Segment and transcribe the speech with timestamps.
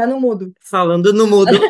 [0.00, 0.54] Tá no mudo.
[0.62, 1.52] Falando no mudo.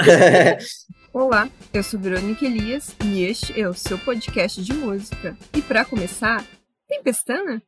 [1.12, 5.37] Olá, eu sou Verônica Elias e este é o seu podcast de música.
[5.53, 6.44] E para começar,
[6.87, 7.60] tem pestana?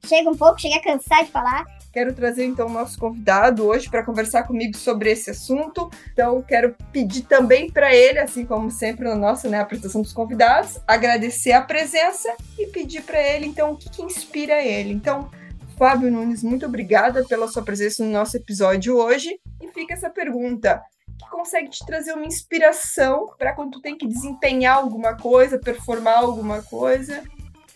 [0.06, 1.81] chega um pouco, chega a cansar de falar.
[1.92, 5.90] Quero trazer então o nosso convidado hoje para conversar comigo sobre esse assunto.
[6.14, 10.80] Então, quero pedir também para ele, assim como sempre na nossa né, apresentação dos convidados,
[10.88, 14.94] agradecer a presença e pedir para ele então o que, que inspira ele.
[14.94, 15.30] Então,
[15.78, 19.38] Fábio Nunes, muito obrigada pela sua presença no nosso episódio hoje.
[19.62, 20.82] E fica essa pergunta:
[21.20, 26.20] que consegue te trazer uma inspiração para quando tu tem que desempenhar alguma coisa, performar
[26.20, 27.22] alguma coisa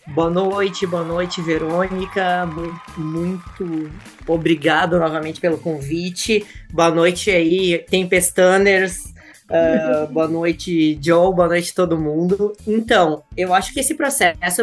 [0.08, 2.48] Boa noite, boa noite, Verônica.
[2.96, 3.90] Muito
[4.26, 6.46] obrigado novamente pelo convite.
[6.72, 9.12] Boa noite aí, Tempestaners.
[9.50, 11.34] Uh, boa noite, Joe.
[11.34, 12.52] Boa noite, todo mundo.
[12.66, 14.62] Então, eu acho que esse processo,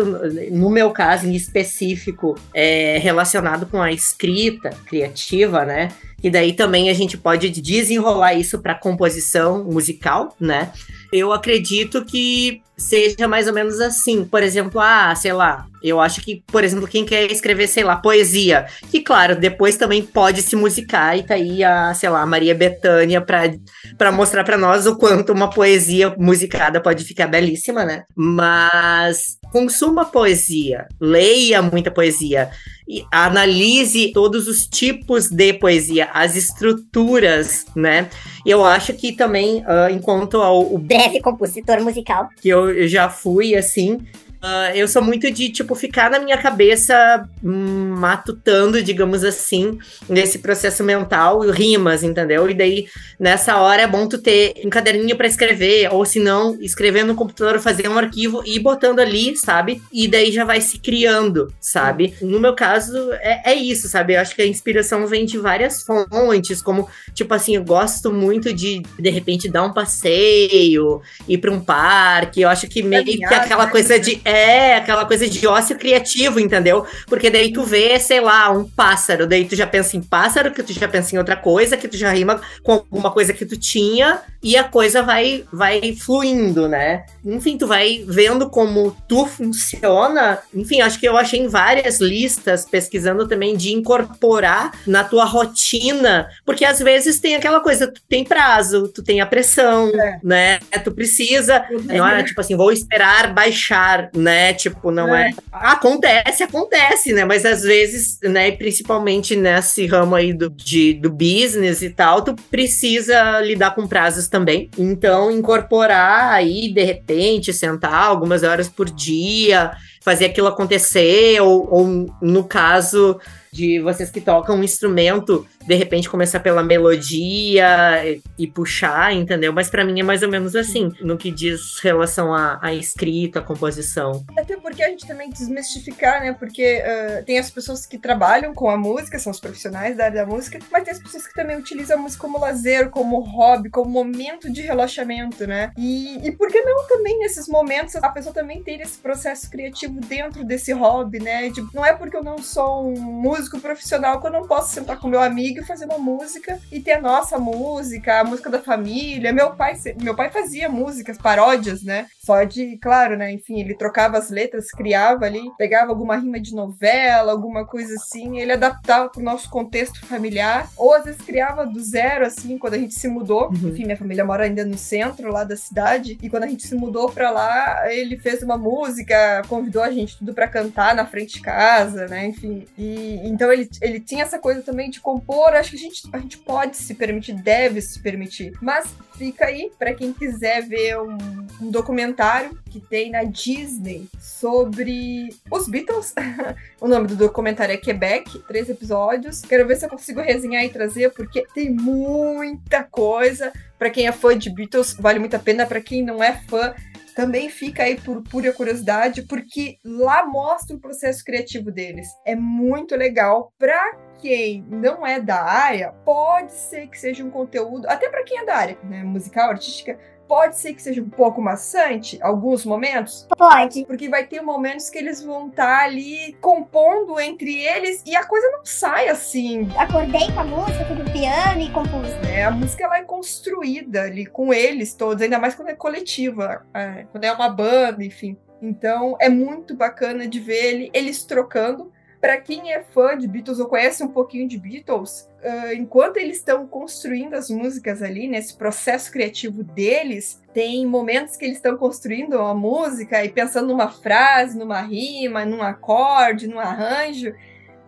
[0.50, 5.90] no meu caso em específico, é relacionado com a escrita criativa, né?
[6.24, 10.72] E daí também a gente pode desenrolar isso para composição musical, né?
[11.14, 14.26] Eu acredito que seja mais ou menos assim.
[14.26, 17.96] Por exemplo, ah, sei lá, eu acho que, por exemplo, quem quer escrever, sei lá,
[17.96, 22.56] poesia, que claro, depois também pode se musicar e tá aí a, sei lá, Maria
[22.56, 28.06] Bethânia para mostrar para nós o quanto uma poesia musicada pode ficar belíssima, né?
[28.16, 32.50] Mas consuma poesia, leia muita poesia,
[32.88, 38.10] e analise todos os tipos de poesia, as estruturas, né?
[38.46, 43.56] Eu acho que também, uh, enquanto ao, o breve compositor musical, que eu já fui
[43.56, 44.00] assim,
[44.44, 49.80] Uh, eu sou muito de, tipo, ficar na minha cabeça matutando, digamos assim,
[50.10, 52.50] nesse processo mental, rimas, entendeu?
[52.50, 52.88] E daí,
[53.18, 57.16] nessa hora, é bom tu ter um caderninho para escrever, ou se não, escrever no
[57.16, 59.82] computador, fazer um arquivo e ir botando ali, sabe?
[59.94, 62.14] E daí já vai se criando, sabe?
[62.22, 64.16] No meu caso, é, é isso, sabe?
[64.16, 68.54] Eu acho que a inspiração vem de várias fontes, como, tipo assim, eu gosto muito
[68.54, 72.42] de, de repente, dar um passeio, ir para um parque.
[72.42, 73.72] Eu acho que meio que aquela né?
[73.72, 76.86] coisa de é, aquela coisa de ócio criativo, entendeu?
[77.08, 80.64] Porque daí tu vê, sei lá, um pássaro, daí tu já pensa em pássaro, que
[80.64, 83.58] tu já pensa em outra coisa, que tu já rima com alguma coisa que tu
[83.58, 87.06] tinha, e a coisa vai, vai fluindo, né?
[87.26, 90.40] Enfim, tu vai vendo como tu funciona.
[90.54, 96.30] Enfim, acho que eu achei em várias listas, pesquisando também, de incorporar na tua rotina,
[96.46, 100.20] porque às vezes tem aquela coisa, tu tem prazo, tu tem a pressão, é.
[100.22, 100.60] né?
[100.84, 104.54] Tu precisa, não é tipo assim, vou esperar baixar, né?
[104.54, 105.30] Tipo, não é.
[105.30, 105.34] é.
[105.52, 107.26] Acontece, acontece, né?
[107.26, 112.36] Mas às vezes, né, principalmente nesse ramo aí do, de, do business e tal, tu
[112.50, 114.70] precisa lidar com prazos também.
[114.78, 119.72] Então, incorporar aí, de repente, sentar algumas horas por dia,
[120.04, 121.88] fazer aquilo acontecer, ou, ou
[122.22, 123.20] no caso
[123.54, 129.54] de vocês que tocam um instrumento, de repente começar pela melodia e, e puxar, entendeu?
[129.54, 133.42] Mas para mim é mais ou menos assim, no que diz relação à, escrita, à
[133.44, 134.26] composição.
[134.36, 136.34] Até porque a gente também desmistificar, né?
[136.34, 140.26] Porque uh, tem as pessoas que trabalham com a música, são os profissionais da área
[140.26, 143.70] da música, mas tem as pessoas que também utilizam a música como lazer, como hobby,
[143.70, 145.72] como momento de relaxamento, né?
[145.78, 149.93] E, e por que não também nesses momentos a pessoa também ter esse processo criativo
[150.02, 151.50] dentro desse hobby, né?
[151.52, 154.74] Tipo, não é porque eu não sou um músico músico profissional que eu não posso
[154.74, 158.50] sentar com meu amigo e fazer uma música e ter a nossa música, a música
[158.50, 159.34] da família.
[159.34, 162.08] Meu pai, meu pai fazia músicas, paródias, né?
[162.50, 163.32] De, claro, né?
[163.34, 168.40] Enfim, ele trocava as letras, criava ali, pegava alguma rima de novela, alguma coisa assim,
[168.40, 172.78] ele adaptava pro nosso contexto familiar, ou às vezes criava do zero, assim, quando a
[172.78, 173.50] gente se mudou.
[173.50, 173.70] Uhum.
[173.70, 176.76] Enfim, minha família mora ainda no centro lá da cidade, e quando a gente se
[176.76, 181.34] mudou pra lá, ele fez uma música, convidou a gente tudo para cantar na frente
[181.36, 182.26] de casa, né?
[182.26, 185.54] Enfim, e então ele, ele tinha essa coisa também de compor.
[185.54, 188.54] Acho que a gente, a gente pode se permitir, deve se permitir.
[188.62, 191.18] Mas fica aí para quem quiser ver um,
[191.62, 196.14] um, documentário que tem na Disney sobre os Beatles.
[196.80, 199.42] o nome do documentário é Quebec, três episódios.
[199.42, 203.52] Quero ver se eu consigo resenhar e trazer, porque tem muita coisa.
[203.78, 205.66] Para quem é fã de Beatles, vale muito a pena.
[205.66, 206.74] Para quem não é fã,
[207.16, 212.08] também fica aí por pura curiosidade, porque lá mostra o processo criativo deles.
[212.26, 217.90] É muito legal para quem não é da área, pode ser que seja um conteúdo,
[217.90, 221.42] até para quem é da área, né, musical, artística, Pode ser que seja um pouco
[221.42, 223.28] maçante, alguns momentos?
[223.38, 223.86] Pode.
[223.86, 228.26] Porque vai ter momentos que eles vão estar tá ali compondo entre eles e a
[228.26, 229.70] coisa não sai assim.
[229.78, 232.10] Acordei com a música, fui pro piano e compus.
[232.28, 236.66] É, a música ela é construída ali com eles todos, ainda mais quando é coletiva,
[236.74, 238.38] é, quando é uma banda, enfim.
[238.62, 243.60] Então é muito bacana de ver ele, eles trocando para quem é fã de Beatles
[243.60, 248.56] ou conhece um pouquinho de Beatles, uh, enquanto eles estão construindo as músicas ali, nesse
[248.56, 254.58] processo criativo deles, tem momentos que eles estão construindo a música e pensando numa frase,
[254.58, 257.34] numa rima, num acorde, num arranjo.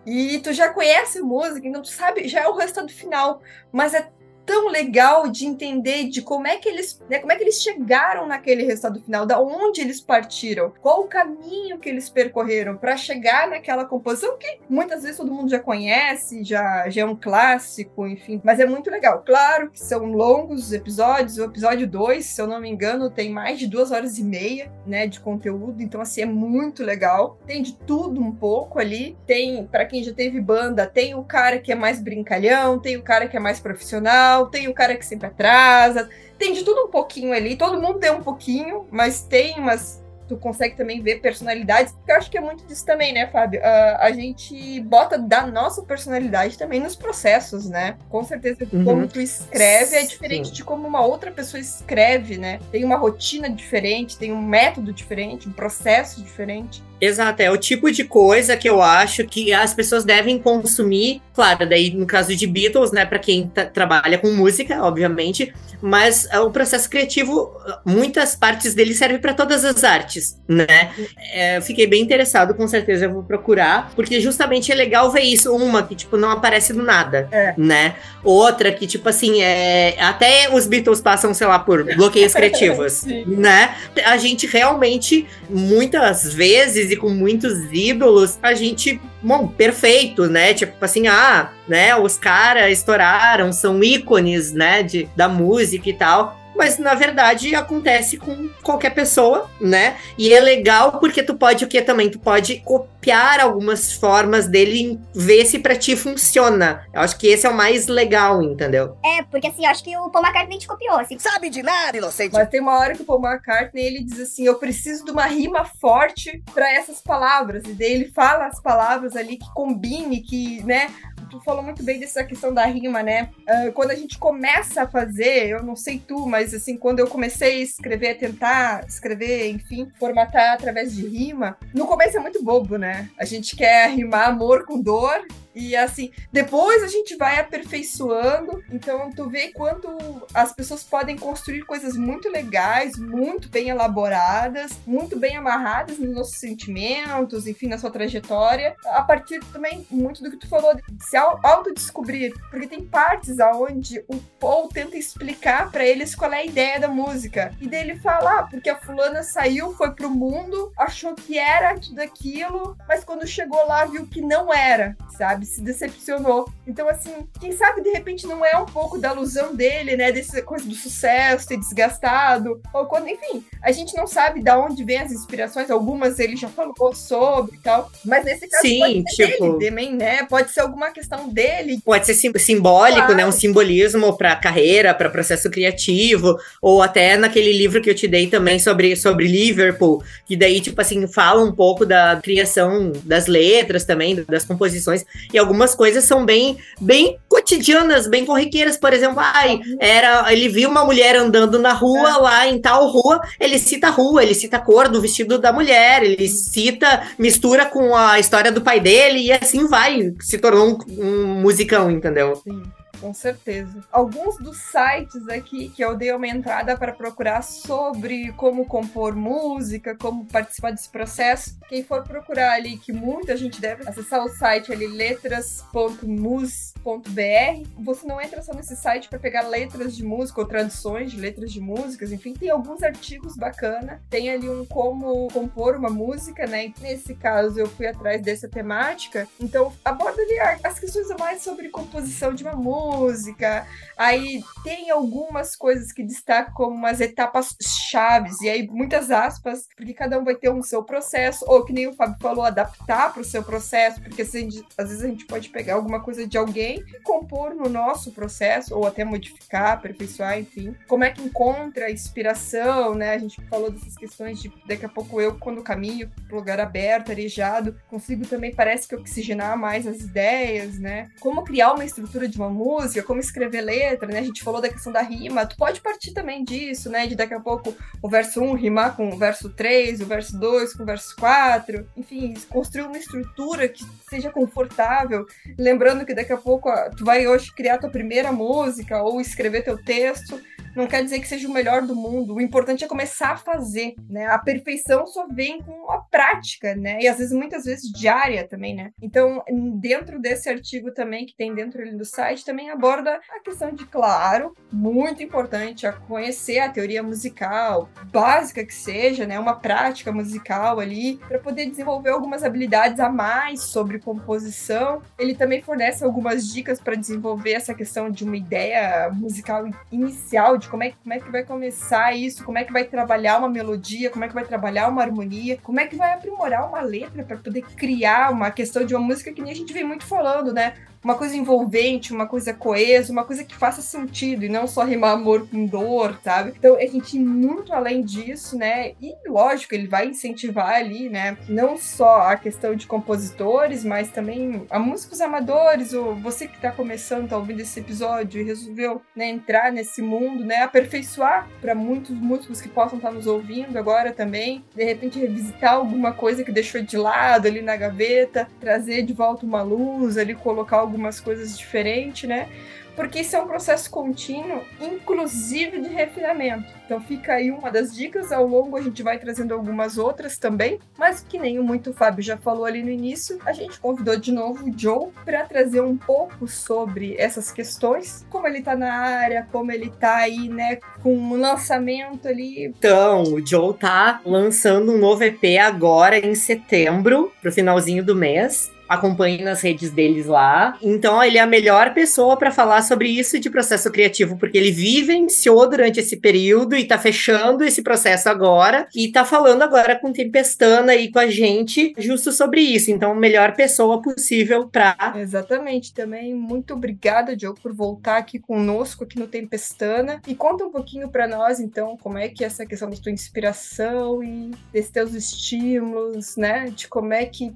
[0.05, 3.41] E tu já conhece a música, então tu sabe, já é o resultado final.
[3.71, 4.07] Mas é
[4.45, 8.27] tão legal de entender de como é que eles, né, como é que eles chegaram
[8.27, 13.49] naquele resultado final, da onde eles partiram, qual o caminho que eles percorreram para chegar
[13.49, 18.39] naquela composição que muitas vezes todo mundo já conhece, já, já é um clássico, enfim,
[18.43, 19.23] mas é muito legal.
[19.25, 23.57] Claro que são longos episódios, o episódio 2, se eu não me engano, tem mais
[23.57, 27.39] de duas horas e meia, né, de conteúdo, então assim é muito legal.
[27.45, 29.17] Tem de tudo um pouco ali.
[29.25, 33.01] Tem, para quem já teve banda, tem o cara que é mais brincalhão, tem o
[33.01, 36.89] cara que é mais profissional tem o cara que sempre atrasa, tem de tudo um
[36.89, 41.93] pouquinho ali, todo mundo tem um pouquinho, mas tem umas tu consegue também ver personalidades.
[42.07, 43.59] Eu acho que é muito disso também, né, Fábio?
[43.59, 47.97] Uh, a gente bota da nossa personalidade também nos processos, né?
[48.09, 48.83] Com certeza, uhum.
[48.83, 50.53] como tu escreve é diferente Sim.
[50.53, 52.59] de como uma outra pessoa escreve, né?
[52.71, 56.83] Tem uma rotina diferente, tem um método diferente, um processo diferente.
[56.99, 61.21] Exato, é o tipo de coisa que eu acho que as pessoas devem consumir.
[61.33, 66.39] Claro, daí no caso de Beatles, né, para quem trabalha com música, obviamente, mas é,
[66.39, 67.51] o processo criativo,
[67.85, 70.14] muitas partes dele servem para todas as artes,
[70.47, 70.91] né?
[71.33, 75.55] É, fiquei bem interessado, com certeza eu vou procurar, porque justamente é legal ver isso.
[75.55, 77.53] Uma que, tipo, não aparece do nada, é.
[77.57, 77.95] né?
[78.23, 83.75] Outra que, tipo assim, é, até os Beatles passam, sei lá, por bloqueios criativos, né?
[84.05, 90.53] A gente realmente, muitas vezes, e com muitos ídolos, a gente, bom, perfeito, né?
[90.53, 96.44] Tipo assim, ah, né, os caras estouraram, são ícones, né, de, da música e tal
[96.55, 99.97] mas na verdade acontece com qualquer pessoa, né?
[100.17, 102.09] E é legal porque tu pode o que também?
[102.09, 106.85] Tu pode copiar algumas formas dele e ver se pra ti funciona.
[106.93, 108.97] Eu acho que esse é o mais legal, entendeu?
[109.03, 111.19] É, porque assim, eu acho que o Paul McCartney te copiou, assim.
[111.19, 112.33] Sabe de nada, inocente.
[112.33, 115.25] Mas tem uma hora que o Paul McCartney, ele diz assim, eu preciso de uma
[115.25, 117.63] rima forte para essas palavras.
[117.65, 120.89] E daí ele fala as palavras ali que combine, que, né,
[121.35, 123.29] tu falou muito bem dessa questão da rima, né?
[123.41, 127.07] Uh, quando a gente começa a fazer, eu não sei tu, mas assim, quando eu
[127.07, 132.43] comecei a escrever, a tentar escrever, enfim, formatar através de rima, no começo é muito
[132.43, 133.09] bobo, né?
[133.19, 135.25] A gente quer rimar amor com dor
[135.55, 138.61] e assim, depois a gente vai aperfeiçoando.
[138.69, 139.87] Então, tu vê quanto
[140.33, 146.37] as pessoas podem construir coisas muito legais, muito bem elaboradas, muito bem amarradas nos nossos
[146.37, 148.75] sentimentos, enfim, na sua trajetória.
[148.87, 152.33] A partir também, muito do que tu falou, de se autodescobrir.
[152.49, 156.89] Porque tem partes aonde o Paul tenta explicar para eles qual é a ideia da
[156.89, 157.55] música.
[157.61, 161.79] E daí ele fala, ah, porque a fulana saiu, foi pro mundo, achou que era
[161.79, 165.44] tudo aquilo, mas quando chegou lá viu que não era, sabe?
[165.45, 165.55] Sabe?
[165.55, 166.49] Se decepcionou.
[166.67, 170.11] Então, assim, quem sabe de repente não é um pouco da ilusão dele, né?
[170.11, 172.61] Dessa coisa do sucesso, ter desgastado.
[172.73, 175.69] Ou quando, enfim, a gente não sabe de onde vem as inspirações.
[175.69, 177.89] Algumas ele já falou sobre e tal.
[178.03, 179.57] Mas nesse caso, Sim, pode ser tipo...
[179.57, 180.23] dele também, né?
[180.25, 181.79] Pode ser alguma questão dele.
[181.83, 183.15] Pode ser sim, simbólico, claro.
[183.15, 183.25] né?
[183.25, 186.37] Um simbolismo para carreira, para processo criativo.
[186.61, 190.79] Ou até naquele livro que eu te dei também sobre, sobre Liverpool, que daí, tipo
[190.81, 196.25] assim, fala um pouco da criação das letras também, das composições e algumas coisas são
[196.25, 198.77] bem, bem cotidianas, bem corriqueiras.
[198.77, 202.17] Por exemplo, ai, era, ele viu uma mulher andando na rua é.
[202.17, 205.51] lá em tal rua, ele cita a rua, ele cita a cor do vestido da
[205.51, 210.13] mulher, ele cita, mistura com a história do pai dele e assim vai.
[210.21, 212.35] Se tornou um, um musicão, entendeu?
[212.37, 212.63] Sim
[212.95, 213.83] com certeza.
[213.91, 219.95] Alguns dos sites aqui que eu dei uma entrada para procurar sobre como compor música,
[219.95, 221.57] como participar desse processo.
[221.67, 227.69] Quem for procurar ali, que muita gente deve acessar o site ali, letras.mus.br.
[227.79, 231.51] Você não entra só nesse site para pegar letras de música ou traduções de letras
[231.51, 234.01] de músicas, enfim, tem alguns artigos bacana.
[234.09, 236.73] Tem ali um como compor uma música, né?
[236.81, 239.27] Nesse caso, eu fui atrás dessa temática.
[239.39, 243.65] Então, aborda ali as questões mais sobre composição de uma música música.
[243.97, 247.55] Aí tem algumas coisas que destacam como umas etapas
[247.89, 251.73] chaves, e aí muitas aspas, porque cada um vai ter um seu processo, ou que
[251.73, 255.49] nem o Fábio falou, adaptar para o seu processo, porque às vezes a gente pode
[255.49, 260.75] pegar alguma coisa de alguém e compor no nosso processo, ou até modificar, aperfeiçoar, enfim.
[260.87, 263.13] Como é que encontra inspiração, né?
[263.13, 267.11] A gente falou dessas questões de daqui a pouco eu, quando caminho pro lugar aberto,
[267.11, 271.09] arejado, consigo também, parece que oxigenar mais as ideias, né?
[271.19, 274.19] Como criar uma estrutura de uma música música, como escrever letra, né?
[274.19, 275.45] A gente falou da questão da rima.
[275.45, 277.07] Tu pode partir também disso, né?
[277.07, 280.73] De daqui a pouco o verso 1 rimar com o verso 3, o verso 2
[280.73, 281.87] com o verso 4.
[281.95, 285.25] Enfim, construir uma estrutura que seja confortável.
[285.57, 289.81] Lembrando que daqui a pouco tu vai hoje criar tua primeira música ou escrever teu
[289.81, 290.39] texto
[290.75, 292.35] não quer dizer que seja o melhor do mundo.
[292.35, 294.27] O importante é começar a fazer, né?
[294.27, 296.99] A perfeição só vem com a prática, né?
[297.01, 298.91] E às vezes, muitas vezes, diária também, né?
[299.01, 299.43] Então,
[299.79, 303.85] dentro desse artigo também, que tem dentro ali do site, também aborda a questão de,
[303.85, 309.39] claro, muito importante, a conhecer a teoria musical, básica que seja, né?
[309.39, 315.01] Uma prática musical ali, para poder desenvolver algumas habilidades a mais sobre composição.
[315.17, 320.64] Ele também fornece algumas dicas para desenvolver essa questão de uma ideia musical inicial, de
[320.69, 324.09] como é, como é que vai começar isso, como é que vai trabalhar uma melodia,
[324.09, 327.37] como é que vai trabalhar uma harmonia, como é que vai aprimorar uma letra para
[327.37, 330.73] poder criar uma questão de uma música que nem a gente vem muito falando, né?
[331.05, 335.11] Uma coisa envolvente, uma coisa coesa, uma coisa que faça sentido e não só rimar
[335.11, 336.53] amor com dor, sabe?
[336.57, 338.93] Então a gente ir muito além disso, né?
[338.99, 341.37] E lógico, ele vai incentivar ali, né?
[341.47, 346.71] Não só a questão de compositores, mas também a músicos amadores, ou você que tá
[346.71, 350.63] começando, tá ouvindo esse episódio e resolveu né, entrar nesse mundo, né?
[350.63, 355.73] Aperfeiçoar para muitos músicos que possam estar tá nos ouvindo agora também, de repente revisitar
[355.75, 360.33] alguma coisa que deixou de lado ali na gaveta, trazer de volta uma luz ali,
[360.33, 362.49] colocar algumas coisas diferentes, né?
[362.95, 366.73] porque isso é um processo contínuo, inclusive de refinamento.
[366.85, 370.79] Então fica aí uma das dicas, ao longo a gente vai trazendo algumas outras também,
[370.97, 374.31] mas que nem o muito Fábio já falou ali no início, a gente convidou de
[374.31, 379.47] novo o Joe para trazer um pouco sobre essas questões, como ele tá na área,
[379.51, 382.65] como ele tá aí, né, com um lançamento ali.
[382.65, 388.74] Então, o Joe tá lançando um novo EP agora em setembro, pro finalzinho do mês
[388.87, 390.77] acompanhe nas redes deles lá.
[390.81, 394.71] Então, ele é a melhor pessoa para falar sobre isso de processo criativo, porque ele
[394.71, 400.11] vivenciou durante esse período e tá fechando esse processo agora e tá falando agora com
[400.11, 402.91] Tempestana aí com a gente justo sobre isso.
[402.91, 405.93] Então, melhor pessoa possível para Exatamente.
[405.93, 411.09] Também muito obrigada, Diogo, por voltar aqui conosco aqui no Tempestana e conta um pouquinho
[411.09, 415.13] para nós, então, como é que é essa questão da tua inspiração e desses teus
[415.13, 416.65] estímulos, né?
[416.69, 417.53] De como é que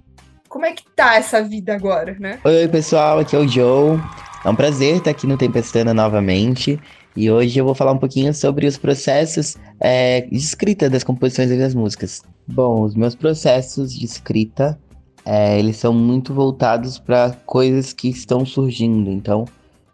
[0.49, 2.39] como é que tá essa vida agora, né?
[2.43, 3.99] Oi, pessoal, aqui é o Joe.
[4.43, 6.79] É um prazer estar aqui no Tempestana novamente.
[7.15, 11.51] E hoje eu vou falar um pouquinho sobre os processos é, de escrita das composições
[11.51, 12.23] e das músicas.
[12.47, 14.79] Bom, os meus processos de escrita,
[15.23, 19.11] é, eles são muito voltados para coisas que estão surgindo.
[19.11, 19.45] Então,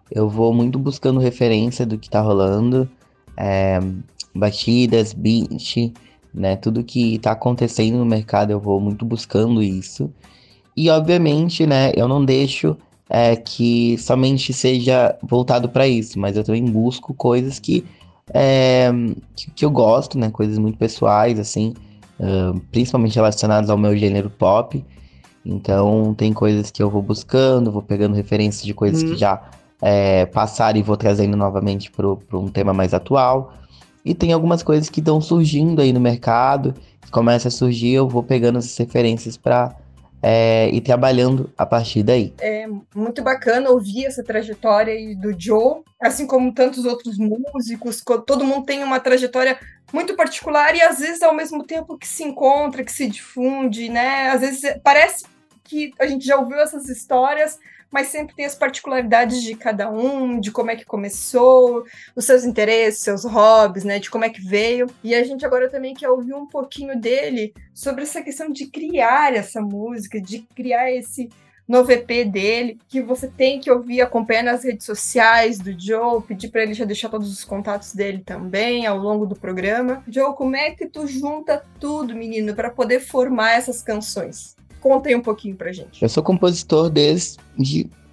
[0.10, 2.90] eu vou muito buscando referência do que está rolando,
[3.36, 3.80] é,
[4.34, 5.92] batidas, beat,
[6.34, 6.56] né?
[6.56, 10.10] Tudo que está acontecendo no mercado, eu vou muito buscando isso.
[10.76, 12.76] E obviamente, né, eu não deixo
[13.10, 17.86] é, que somente seja voltado para isso, mas eu também busco coisas que,
[18.34, 18.92] é,
[19.36, 21.74] que, que, eu gosto, né, coisas muito pessoais, assim,
[22.20, 24.84] uh, principalmente relacionadas ao meu gênero pop.
[25.46, 29.18] Então, tem coisas que eu vou buscando, vou pegando referências de coisas que uhum.
[29.18, 29.44] já
[29.80, 33.54] é, passaram e vou trazendo novamente para um tema mais atual.
[34.04, 38.08] E tem algumas coisas que estão surgindo aí no mercado, que começa a surgir, eu
[38.08, 39.76] vou pegando essas referências para
[40.28, 42.34] é, e trabalhando a partir daí.
[42.40, 42.66] É
[42.96, 48.66] muito bacana ouvir essa trajetória aí do Joe, assim como tantos outros músicos, todo mundo
[48.66, 49.60] tem uma trajetória
[49.94, 54.32] muito particular e às vezes ao mesmo tempo que se encontra, que se difunde, né?
[54.32, 55.26] Às vezes parece
[55.64, 57.60] que a gente já ouviu essas histórias,
[57.92, 62.44] mas sempre tem as particularidades de cada um, de como é que começou, os seus
[62.44, 64.88] interesses, seus hobbies, né, de como é que veio.
[65.04, 69.34] E a gente agora também quer ouvir um pouquinho dele sobre essa questão de criar
[69.34, 71.30] essa música, de criar esse
[71.68, 76.50] novo EP dele, que você tem que ouvir, acompanhar nas redes sociais do Joe, pedir
[76.50, 80.04] para ele já deixar todos os contatos dele também ao longo do programa.
[80.08, 84.56] Joe, como é que tu junta tudo, menino, para poder formar essas canções?
[84.86, 86.00] Conta aí um pouquinho pra gente.
[86.00, 87.40] Eu sou compositor desde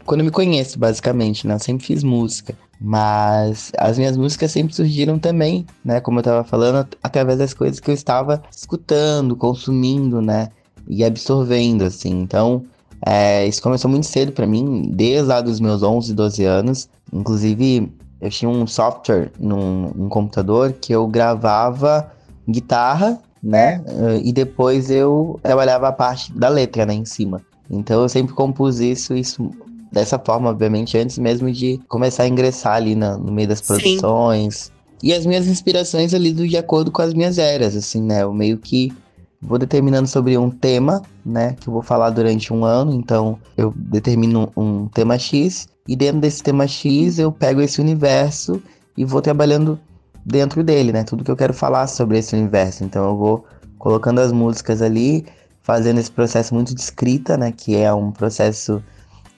[0.07, 1.53] quando eu me conheço, basicamente, né?
[1.53, 2.57] Eu sempre fiz música.
[2.81, 6.01] Mas as minhas músicas sempre surgiram também, né?
[6.01, 10.49] Como eu tava falando, através das coisas que eu estava escutando, consumindo, né?
[10.89, 12.23] E absorvendo, assim.
[12.23, 12.65] Então,
[13.05, 16.89] é, isso começou muito cedo para mim, desde lá dos meus 11, 12 anos.
[17.13, 22.11] Inclusive, eu tinha um software num, num computador que eu gravava
[22.49, 23.83] guitarra né?
[24.23, 27.41] E depois eu trabalhava a parte da letra, né, em cima.
[27.71, 29.51] Então eu sempre compus isso, isso
[29.91, 34.55] dessa forma, obviamente, antes mesmo de começar a ingressar ali na, no meio das produções.
[34.55, 34.73] Sim.
[35.03, 38.23] E as minhas inspirações ali do, de acordo com as minhas eras, assim, né?
[38.23, 38.93] Eu meio que
[39.41, 41.57] vou determinando sobre um tema, né?
[41.61, 42.95] Que eu vou falar durante um ano.
[42.95, 45.67] Então eu determino um tema X.
[45.89, 48.63] E dentro desse tema X eu pego esse universo
[48.97, 49.79] e vou trabalhando
[50.25, 51.05] dentro dele, né?
[51.05, 52.85] Tudo que eu quero falar sobre esse universo.
[52.85, 53.47] Então eu vou
[53.79, 55.27] colocando as músicas ali,
[55.63, 57.53] fazendo esse processo muito de escrita, né?
[57.53, 58.83] Que é um processo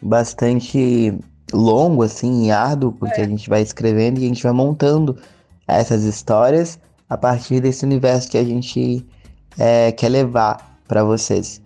[0.00, 1.18] bastante
[1.52, 3.24] longo, assim, e árduo, porque é.
[3.24, 5.16] a gente vai escrevendo e a gente vai montando
[5.66, 9.06] essas histórias a partir desse universo que a gente
[9.58, 11.60] é, quer levar para vocês.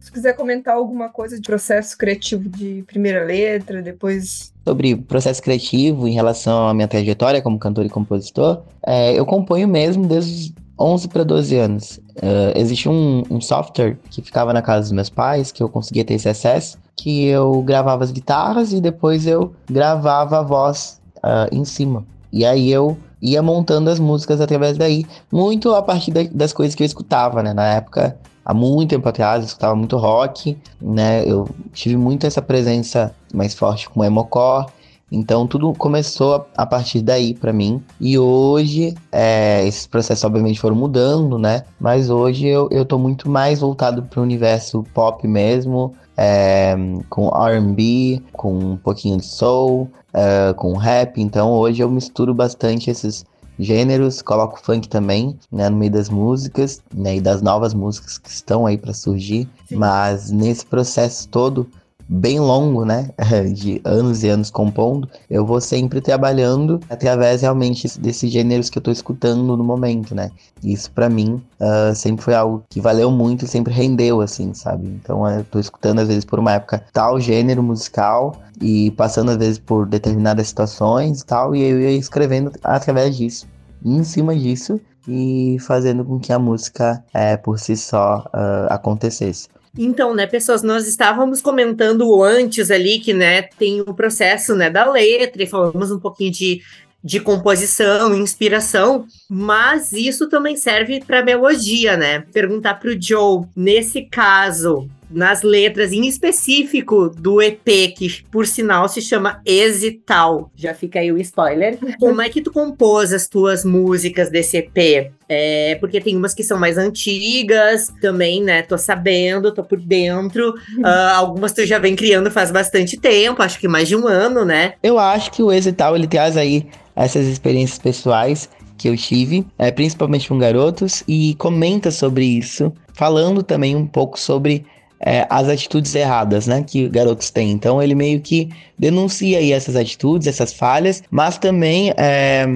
[0.00, 4.50] Se quiser comentar alguma coisa de processo criativo de primeira letra, depois.
[4.66, 9.68] Sobre processo criativo em relação à minha trajetória como cantor e compositor, é, eu componho
[9.68, 12.00] mesmo desde 11 para 12 anos.
[12.16, 16.04] Uh, existe um, um, software que ficava na casa dos meus pais, que eu conseguia
[16.04, 21.54] ter esse acesso, que eu gravava as guitarras e depois eu gravava a voz uh,
[21.54, 22.04] em cima.
[22.32, 26.74] E aí eu ia montando as músicas através daí, muito a partir da, das coisas
[26.74, 27.52] que eu escutava, né?
[27.52, 28.16] Na época,
[28.50, 31.24] há muito tempo atrás, eu escutava muito rock, né?
[31.24, 34.66] Eu tive muito essa presença mais forte com emocore.
[35.12, 37.80] Então tudo começou a partir daí para mim.
[38.00, 41.62] E hoje, é, esses processos obviamente foram mudando, né?
[41.78, 46.76] Mas hoje eu, eu tô muito mais voltado para o universo pop mesmo, é,
[47.08, 51.20] com RB, com um pouquinho de soul, é, com rap.
[51.20, 53.24] Então hoje eu misturo bastante esses
[53.60, 58.30] gêneros, coloco funk também, né, no meio das músicas, né, e das novas músicas que
[58.30, 59.48] estão aí para surgir.
[59.68, 59.76] Sim.
[59.76, 61.68] Mas nesse processo todo,
[62.10, 63.10] bem longo, né?
[63.54, 68.82] De anos e anos compondo, eu vou sempre trabalhando através realmente desses gêneros que eu
[68.82, 70.32] tô escutando no momento, né?
[70.62, 74.88] Isso para mim uh, sempre foi algo que valeu muito e sempre rendeu, assim, sabe?
[74.88, 79.36] Então eu tô escutando às vezes por uma época tal gênero musical e passando às
[79.36, 83.46] vezes por determinadas situações e tal, e eu ia escrevendo através disso.
[83.82, 89.48] Em cima disso, e fazendo com que a música é, por si só uh, acontecesse.
[89.78, 94.90] Então, né, pessoas, nós estávamos comentando antes ali que, né, tem o processo, né, da
[94.90, 96.60] letra e falamos um pouquinho de,
[97.02, 102.20] de composição, inspiração, mas isso também serve para melodia, né?
[102.32, 108.88] Perguntar para o Joe, nesse caso, nas letras, em específico do EP, que por sinal
[108.88, 110.50] se chama Exital.
[110.54, 111.78] Já fica aí o spoiler.
[111.98, 115.12] Como é que tu compôs as tuas músicas desse EP?
[115.28, 118.62] É, porque tem umas que são mais antigas, também, né?
[118.62, 120.50] Tô sabendo, tô por dentro.
[120.78, 124.44] Uh, algumas tu já vem criando faz bastante tempo, acho que mais de um ano,
[124.44, 124.74] né?
[124.82, 129.70] Eu acho que o Exital, ele traz aí essas experiências pessoais que eu tive, é,
[129.70, 134.64] principalmente com garotos, e comenta sobre isso, falando também um pouco sobre
[135.00, 137.50] é, as atitudes erradas, né, que garotos têm.
[137.50, 142.46] Então ele meio que denuncia aí essas atitudes, essas falhas, mas também é,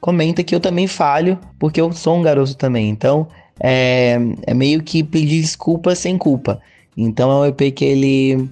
[0.00, 2.88] comenta que eu também falho porque eu sou um garoto também.
[2.88, 3.28] Então
[3.60, 6.60] é, é meio que pedir desculpa sem culpa.
[6.96, 8.48] Então é um EP que ele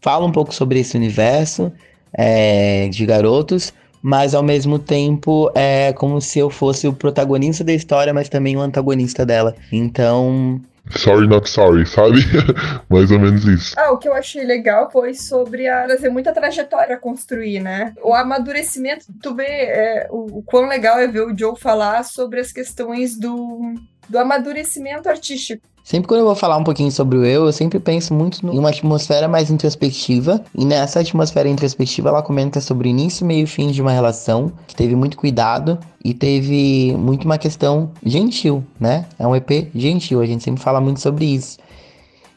[0.00, 1.72] fala um pouco sobre esse universo
[2.12, 7.72] é, de garotos, mas ao mesmo tempo é como se eu fosse o protagonista da
[7.72, 9.54] história, mas também o antagonista dela.
[9.70, 12.18] Então Sorry Not Sorry, sabe?
[12.88, 13.74] Mais ou menos isso.
[13.78, 17.94] Ah, o que eu achei legal foi sobre a trazer muita trajetória a construir, né?
[18.02, 22.40] O amadurecimento, tu vê é, o, o quão legal é ver o Joe falar sobre
[22.40, 23.74] as questões do,
[24.08, 25.62] do amadurecimento artístico.
[25.84, 28.58] Sempre quando eu vou falar um pouquinho sobre o eu, eu sempre penso muito em
[28.58, 30.42] uma atmosfera mais introspectiva.
[30.56, 34.76] E nessa atmosfera introspectiva, ela comenta sobre início, meio e fim de uma relação, que
[34.76, 39.06] teve muito cuidado e teve muito uma questão gentil, né?
[39.18, 41.58] É um EP gentil, a gente sempre fala muito sobre isso.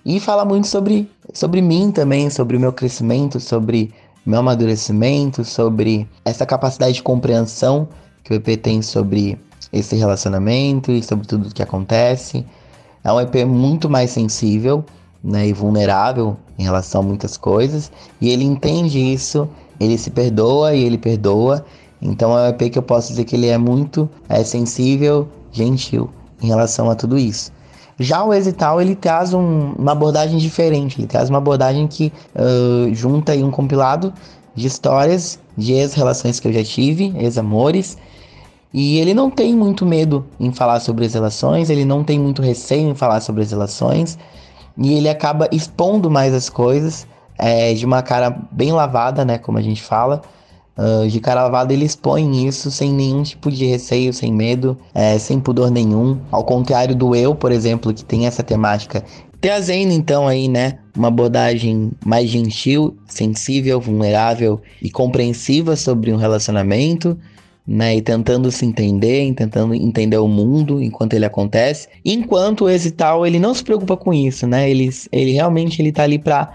[0.03, 3.93] E fala muito sobre, sobre mim também, sobre o meu crescimento, sobre
[4.25, 7.87] meu amadurecimento, sobre essa capacidade de compreensão
[8.23, 9.37] que o EP tem sobre
[9.71, 12.45] esse relacionamento e sobre tudo o que acontece.
[13.03, 14.83] É um EP muito mais sensível
[15.23, 17.91] né, e vulnerável em relação a muitas coisas.
[18.19, 19.47] E ele entende isso,
[19.79, 21.65] ele se perdoa e ele perdoa.
[22.01, 26.09] Então é um EP que eu posso dizer que ele é muito é, sensível, gentil
[26.41, 27.51] em relação a tudo isso.
[27.97, 32.93] Já o Exital, ele traz um, uma abordagem diferente, ele traz uma abordagem que uh,
[32.93, 34.13] junta um compilado
[34.53, 37.97] de histórias de ex-relações que eu já tive, ex-amores,
[38.77, 42.41] e ele não tem muito medo em falar sobre as relações, ele não tem muito
[42.41, 44.19] receio em falar sobre as relações,
[44.77, 47.07] e ele acaba expondo mais as coisas
[47.39, 49.37] é, de uma cara bem lavada, né?
[49.37, 50.21] Como a gente fala.
[50.77, 55.17] Uh, de cara lavada, ele expõe isso sem nenhum tipo de receio, sem medo, é,
[55.17, 56.19] sem pudor nenhum.
[56.29, 59.05] Ao contrário do eu, por exemplo, que tem essa temática.
[59.39, 67.17] Trazendo então aí, né, uma abordagem mais gentil, sensível, vulnerável e compreensiva sobre um relacionamento,
[67.67, 71.87] né, e tentando se entender, tentando entender o mundo enquanto ele acontece.
[72.03, 74.69] Enquanto o Exital, ele não se preocupa com isso, né?
[74.69, 76.53] Ele, ele realmente ele tá ali para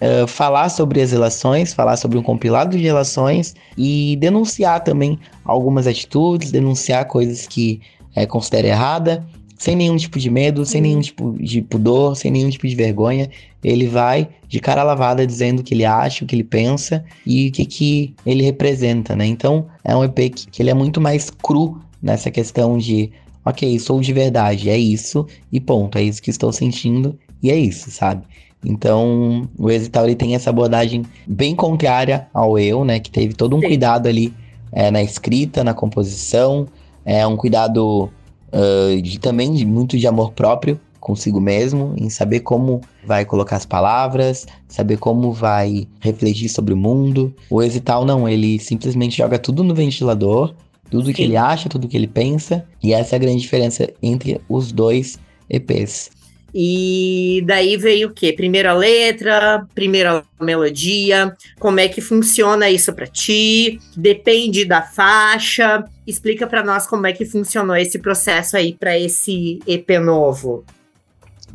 [0.00, 5.86] uh, falar sobre as relações, falar sobre um compilado de relações e denunciar também algumas
[5.86, 7.80] atitudes, denunciar coisas que
[8.14, 9.24] é, considera errada
[9.60, 13.28] sem nenhum tipo de medo, sem nenhum tipo de pudor, sem nenhum tipo de vergonha.
[13.62, 17.48] Ele vai de cara lavada dizendo o que ele acha, o que ele pensa e
[17.48, 19.26] o que, que ele representa, né?
[19.26, 23.12] Então é um EP que, que ele é muito mais cru nessa questão de,
[23.44, 27.56] ok, sou de verdade, é isso e ponto, é isso que estou sentindo e é
[27.56, 28.22] isso, sabe?
[28.64, 32.98] Então, o Exital ele tem essa abordagem bem contrária ao eu, né?
[32.98, 33.66] Que teve todo um Sim.
[33.66, 34.32] cuidado ali
[34.72, 36.66] é, na escrita, na composição,
[37.04, 38.10] é um cuidado
[38.52, 43.56] uh, de, também de muito de amor próprio consigo mesmo, em saber como vai colocar
[43.56, 47.34] as palavras, saber como vai refletir sobre o mundo.
[47.48, 50.54] O Exital não, ele simplesmente joga tudo no ventilador,
[50.90, 51.12] tudo Sim.
[51.14, 54.70] que ele acha, tudo que ele pensa, e essa é a grande diferença entre os
[54.70, 56.10] dois EPs.
[56.54, 58.32] E daí veio o quê?
[58.32, 63.80] Primeiro a letra, primeiro a melodia, como é que funciona isso para ti?
[63.96, 65.84] Depende da faixa.
[66.06, 70.64] Explica para nós como é que funcionou esse processo aí para esse EP novo.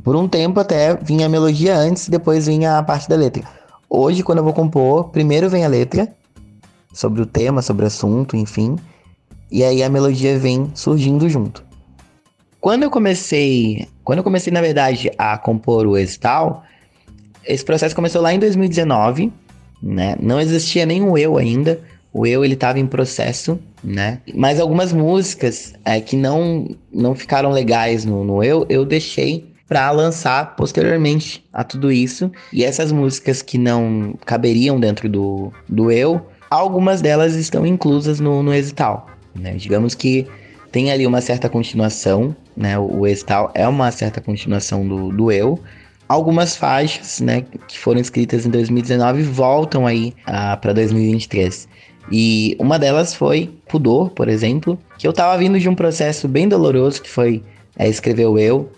[0.03, 3.43] Por um tempo até vinha a melodia antes, depois vinha a parte da letra.
[3.89, 6.13] Hoje, quando eu vou compor, primeiro vem a letra,
[6.93, 8.77] sobre o tema, sobre o assunto, enfim.
[9.51, 11.63] E aí a melodia vem surgindo junto.
[12.59, 16.63] Quando eu comecei, quando eu comecei na verdade a compor o Extal,
[17.43, 19.33] esse processo começou lá em 2019,
[19.81, 20.15] né?
[20.21, 21.81] Não existia o eu ainda.
[22.13, 24.19] O eu ele estava em processo, né?
[24.33, 29.89] Mas algumas músicas é, que não não ficaram legais no, no eu, eu deixei para
[29.91, 32.31] lançar posteriormente a tudo isso.
[32.53, 38.41] E essas músicas que não caberiam dentro do, do eu, algumas delas estão inclusas no,
[38.41, 38.51] no.
[39.35, 39.55] Né?
[39.55, 40.27] Digamos que
[40.75, 42.77] tem ali uma certa continuação, né?
[42.77, 45.57] O, Exital é uma certa continuação do, do eu.
[46.05, 51.69] Algumas faixas, né, que foram escritas em 2019 voltam aí ah, para 2023.
[52.11, 56.45] E uma delas foi Pudor, por exemplo, que eu tava vindo de um processo bem
[56.45, 57.41] doloroso que foi
[57.77, 58.69] é, escrever o eu,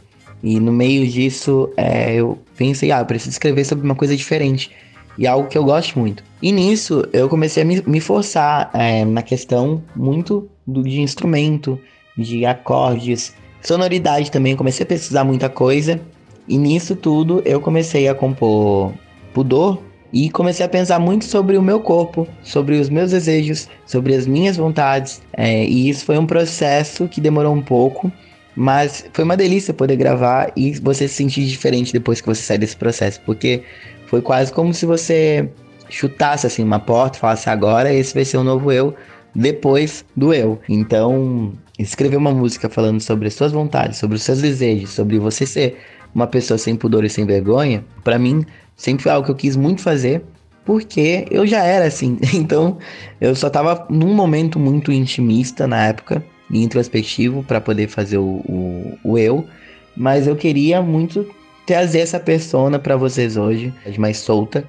[0.43, 4.69] e no meio disso, é, eu pensei, ah, eu preciso escrever sobre uma coisa diferente.
[5.17, 6.23] E algo que eu gosto muito.
[6.41, 11.79] E nisso, eu comecei a me, me forçar é, na questão muito do, de instrumento,
[12.17, 14.55] de acordes, sonoridade também.
[14.55, 15.99] Comecei a pesquisar muita coisa.
[16.47, 18.93] E nisso tudo, eu comecei a compor
[19.33, 19.79] Pudor,
[20.11, 24.25] e comecei a pensar muito sobre o meu corpo, sobre os meus desejos, sobre as
[24.25, 25.21] minhas vontades.
[25.33, 28.11] É, e isso foi um processo que demorou um pouco,
[28.55, 32.57] mas foi uma delícia poder gravar e você se sentir diferente depois que você sai
[32.57, 33.63] desse processo, porque
[34.07, 35.49] foi quase como se você
[35.89, 38.93] chutasse assim uma porta falasse agora esse vai ser o novo eu
[39.37, 40.59] depois do eu.
[40.67, 45.45] Então, escrever uma música falando sobre as suas vontades, sobre os seus desejos, sobre você
[45.45, 45.77] ser
[46.13, 48.43] uma pessoa sem pudor e sem vergonha, para mim
[48.75, 50.23] sempre foi algo que eu quis muito fazer,
[50.65, 52.17] porque eu já era assim.
[52.33, 52.77] Então,
[53.21, 58.41] eu só tava num momento muito intimista na época e introspectivo para poder fazer o,
[58.47, 59.45] o, o, eu,
[59.95, 61.27] mas eu queria muito
[61.67, 64.67] trazer essa persona para vocês hoje, mais solta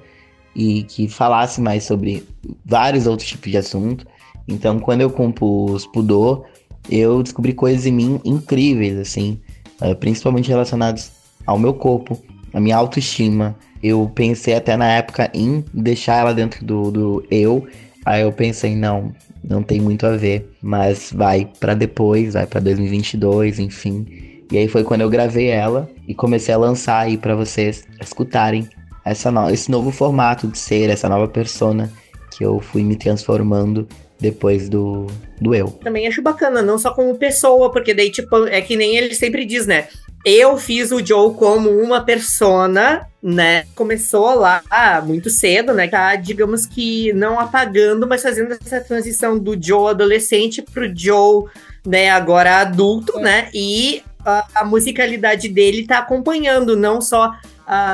[0.53, 2.27] e que falasse mais sobre
[2.65, 4.05] vários outros tipos de assunto.
[4.45, 6.45] Então, quando eu compus Pudor,
[6.91, 9.39] eu descobri coisas em mim incríveis, assim,
[9.81, 11.13] uh, principalmente relacionadas
[11.45, 12.21] ao meu corpo,
[12.53, 13.55] à minha autoestima.
[13.81, 17.65] Eu pensei até na época em deixar ela dentro do, do eu.
[18.05, 22.59] Aí eu pensei, não, não tem muito a ver, mas vai para depois, vai para
[22.59, 24.28] 2022, enfim.
[24.51, 28.67] E aí foi quando eu gravei ela e comecei a lançar aí para vocês escutarem
[29.05, 31.91] essa no esse novo formato de ser, essa nova persona
[32.35, 33.87] que eu fui me transformando
[34.19, 35.07] depois do,
[35.39, 35.67] do eu.
[35.67, 39.45] Também acho bacana, não só como pessoa, porque daí, tipo, é que nem ele sempre
[39.45, 39.87] diz, né?
[40.25, 43.63] Eu fiz o Joe como uma persona, né?
[43.73, 44.61] Começou lá
[45.05, 45.87] muito cedo, né?
[45.87, 51.45] Tá, digamos que não apagando, mas fazendo essa transição do Joe adolescente pro Joe,
[51.85, 53.49] né, agora adulto, né?
[53.53, 57.33] E a, a musicalidade dele tá acompanhando, não só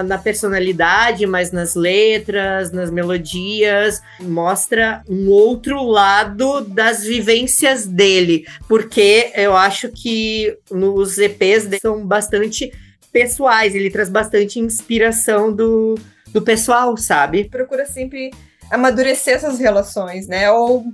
[0.05, 4.01] na personalidade, mas nas letras, nas melodias.
[4.21, 12.71] Mostra um outro lado das vivências dele, porque eu acho que nos EPs são bastante
[13.11, 15.95] pessoais, ele traz bastante inspiração do,
[16.31, 17.45] do pessoal, sabe?
[17.45, 18.31] Procura sempre
[18.71, 20.49] amadurecer essas relações, né?
[20.51, 20.85] Ou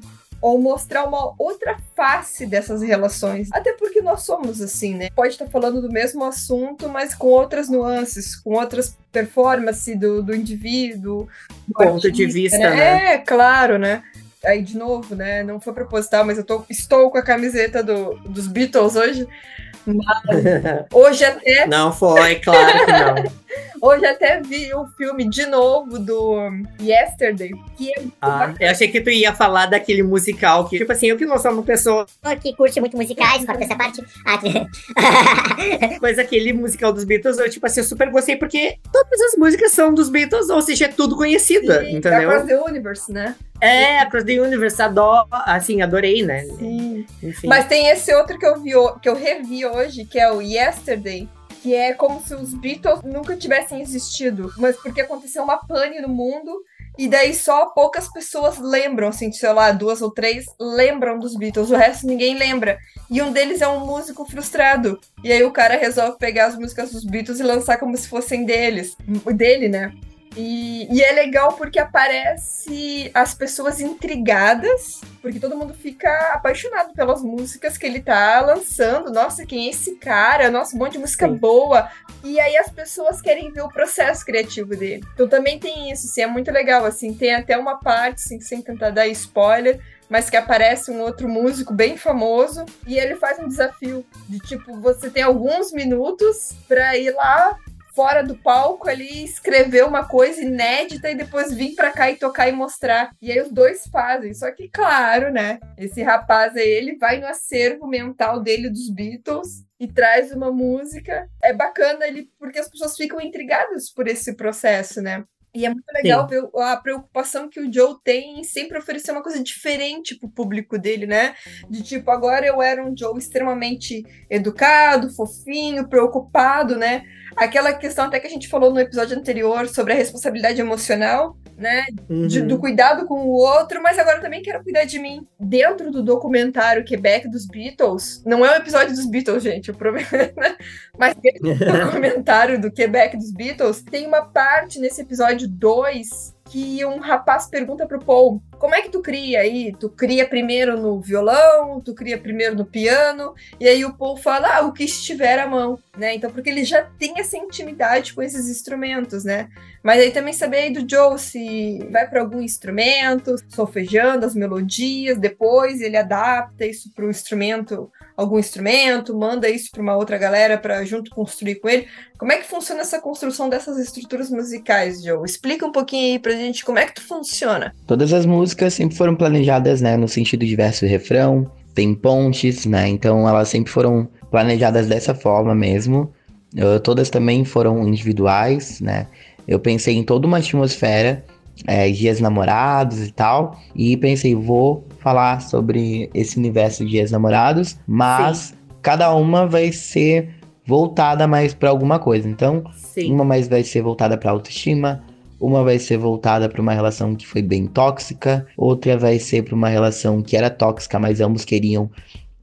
[0.41, 3.49] ou mostrar uma outra face dessas relações.
[3.54, 5.10] Até porque nós somos assim, né?
[5.15, 10.36] Pode estar falando do mesmo assunto, mas com outras nuances, com outras performances do, do
[10.36, 11.27] indivíduo.
[11.67, 12.69] Do Ponto artista, de vista, né?
[12.75, 13.13] né?
[13.13, 14.04] É, claro, né?
[14.43, 15.43] Aí, de novo, né?
[15.43, 19.27] Não foi proposital, mas eu tô, estou com a camiseta do, dos Beatles hoje.
[19.84, 21.65] Mas hoje até.
[21.65, 23.32] Não foi, claro que não.
[23.81, 27.51] hoje até vi o um filme de novo do Yesterday.
[27.77, 31.17] Que é ah, eu achei que tu ia falar daquele musical que, tipo assim, eu
[31.17, 32.05] que não sou uma pessoa.
[32.41, 34.03] Que curte muito musicais, corta essa parte.
[34.25, 34.39] Ah,
[36.01, 39.71] mas aquele musical dos Beatles, eu, tipo assim, eu super gostei porque todas as músicas
[39.71, 42.29] são dos Beatles, ou seja, é tudo conhecida, Sim, entendeu?
[42.29, 43.35] Across the Universe, né?
[43.59, 46.43] É, Across the Universe, adoro, assim, adorei, né?
[46.45, 47.05] Sim.
[47.21, 47.47] Enfim.
[47.47, 51.29] Mas tem esse outro que eu vi, que eu revi hoje, que é o Yesterday,
[51.62, 56.10] que é como se os Beatles nunca tivessem existido, mas porque aconteceu uma pane no
[56.10, 56.52] mundo
[56.97, 61.69] e daí só poucas pessoas lembram, assim, sei lá, duas ou três lembram dos Beatles,
[61.69, 62.78] o resto ninguém lembra.
[63.10, 65.00] E um deles é um músico frustrado.
[65.24, 68.43] E aí o cara resolve pegar as músicas dos Beatles e lançar como se fossem
[68.43, 68.95] deles,
[69.36, 69.93] dele, né?
[70.35, 77.21] E, e, é legal porque aparece as pessoas intrigadas porque todo mundo fica apaixonado pelas
[77.21, 79.11] músicas que ele tá lançando.
[79.11, 80.49] Nossa, quem é esse cara?
[80.49, 81.35] Nossa, um monte de música Sim.
[81.35, 81.89] boa.
[82.23, 85.03] E aí as pessoas querem ver o processo criativo dele.
[85.13, 88.61] Então também tem isso, assim, é muito legal, assim, tem até uma parte, assim, sem
[88.61, 93.47] tentar dar spoiler, mas que aparece um outro músico bem famoso e ele faz um
[93.47, 97.57] desafio de tipo, você tem alguns minutos pra ir lá
[97.95, 102.47] fora do palco ali escrever uma coisa inédita e depois vir pra cá e tocar
[102.47, 103.12] e mostrar.
[103.21, 104.34] E aí os dois fazem.
[104.34, 105.60] Só que, claro, né?
[105.77, 111.27] Esse rapaz aí, ele vai no acervo mental dele dos Beatles e traz uma música.
[111.41, 115.23] É bacana ele porque as pessoas ficam intrigadas por esse processo, né?
[115.53, 119.21] E é muito legal ver a preocupação que o Joe tem em sempre oferecer uma
[119.21, 121.35] coisa diferente pro público dele, né?
[121.69, 127.03] De tipo, agora eu era um Joe extremamente educado, fofinho, preocupado, né?
[127.35, 131.85] Aquela questão até que a gente falou no episódio anterior sobre a responsabilidade emocional, né?
[132.27, 132.47] De- Uhum.
[132.47, 135.25] do cuidado com o outro, mas agora também quero cuidar de mim.
[135.39, 140.11] Dentro do documentário Quebec dos Beatles, não é um episódio dos Beatles, gente, eu prometo,
[140.11, 140.55] né?
[140.97, 146.83] Mas dentro do documentário do Quebec dos Beatles, tem uma parte nesse episódio 2 que
[146.83, 149.73] um rapaz pergunta pro Paul: como é que tu cria aí?
[149.79, 154.57] Tu cria primeiro no violão, tu cria primeiro no piano, e aí o Paul fala:
[154.57, 156.13] ah, o que estiver à mão, né?
[156.13, 159.47] Então, porque ele já tem essa intimidade com esses instrumentos, né?
[159.81, 165.17] Mas aí também saber aí do Joe se vai para algum instrumento, solfejando as melodias,
[165.17, 167.89] depois ele adapta isso para o instrumento,
[168.21, 171.88] algum instrumento, manda isso para uma outra galera para junto construir com ele.
[172.17, 175.25] Como é que funciona essa construção dessas estruturas musicais, Joe?
[175.25, 177.73] Explica um pouquinho aí pra gente como é que tu funciona.
[177.88, 182.65] Todas as músicas sempre foram planejadas, né, no sentido de verso e refrão, tem pontes,
[182.65, 186.13] né, então elas sempre foram planejadas dessa forma mesmo.
[186.53, 189.07] Uh, todas também foram individuais, né,
[189.47, 191.23] eu pensei em toda uma atmosfera,
[191.67, 197.77] é, dias namorados e tal, e pensei, vou falar sobre esse universo de dias namorados,
[197.87, 200.29] mas cada uma vai ser
[200.65, 203.13] voltada mais pra alguma coisa, então Sim.
[203.13, 205.03] uma mais vai ser voltada para autoestima,
[205.39, 209.55] uma vai ser voltada para uma relação que foi bem tóxica, outra vai ser para
[209.55, 211.89] uma relação que era tóxica, mas ambos queriam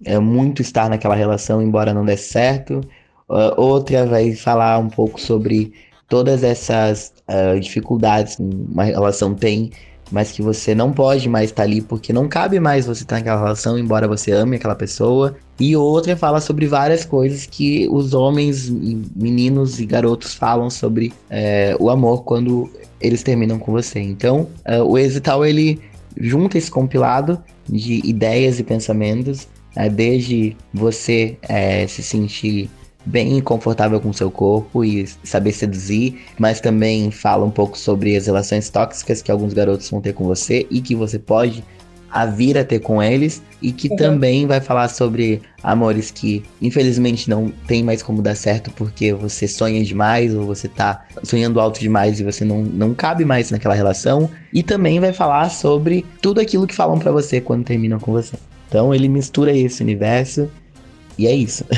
[0.05, 2.81] é, muito estar naquela relação, embora não desse certo.
[3.29, 5.73] Uh, outra vai falar um pouco sobre
[6.09, 9.71] todas essas uh, dificuldades que uma relação tem,
[10.11, 13.39] mas que você não pode mais estar ali porque não cabe mais você estar naquela
[13.39, 15.37] relação, embora você ame aquela pessoa.
[15.61, 21.77] E outra fala sobre várias coisas que os homens, meninos e garotos falam sobre é,
[21.79, 24.01] o amor quando eles terminam com você.
[24.01, 25.81] Então, é, o Exital ele
[26.17, 32.71] junta esse compilado de ideias e pensamentos, é, desde você é, se sentir
[33.09, 38.15] bem confortável com o seu corpo e saber seduzir, mas também fala um pouco sobre
[38.17, 41.65] as relações tóxicas que alguns garotos vão ter com você e que você pode
[42.11, 43.97] a vir a ter com eles e que Uhum.
[43.97, 49.47] também vai falar sobre amores que infelizmente não tem mais como dar certo porque você
[49.47, 53.75] sonha demais ou você tá sonhando alto demais e você não, não cabe mais naquela
[53.75, 58.13] relação e também vai falar sobre tudo aquilo que falam pra você quando terminam com
[58.13, 58.37] você.
[58.69, 60.51] Então ele mistura esse universo
[61.19, 61.65] e é isso.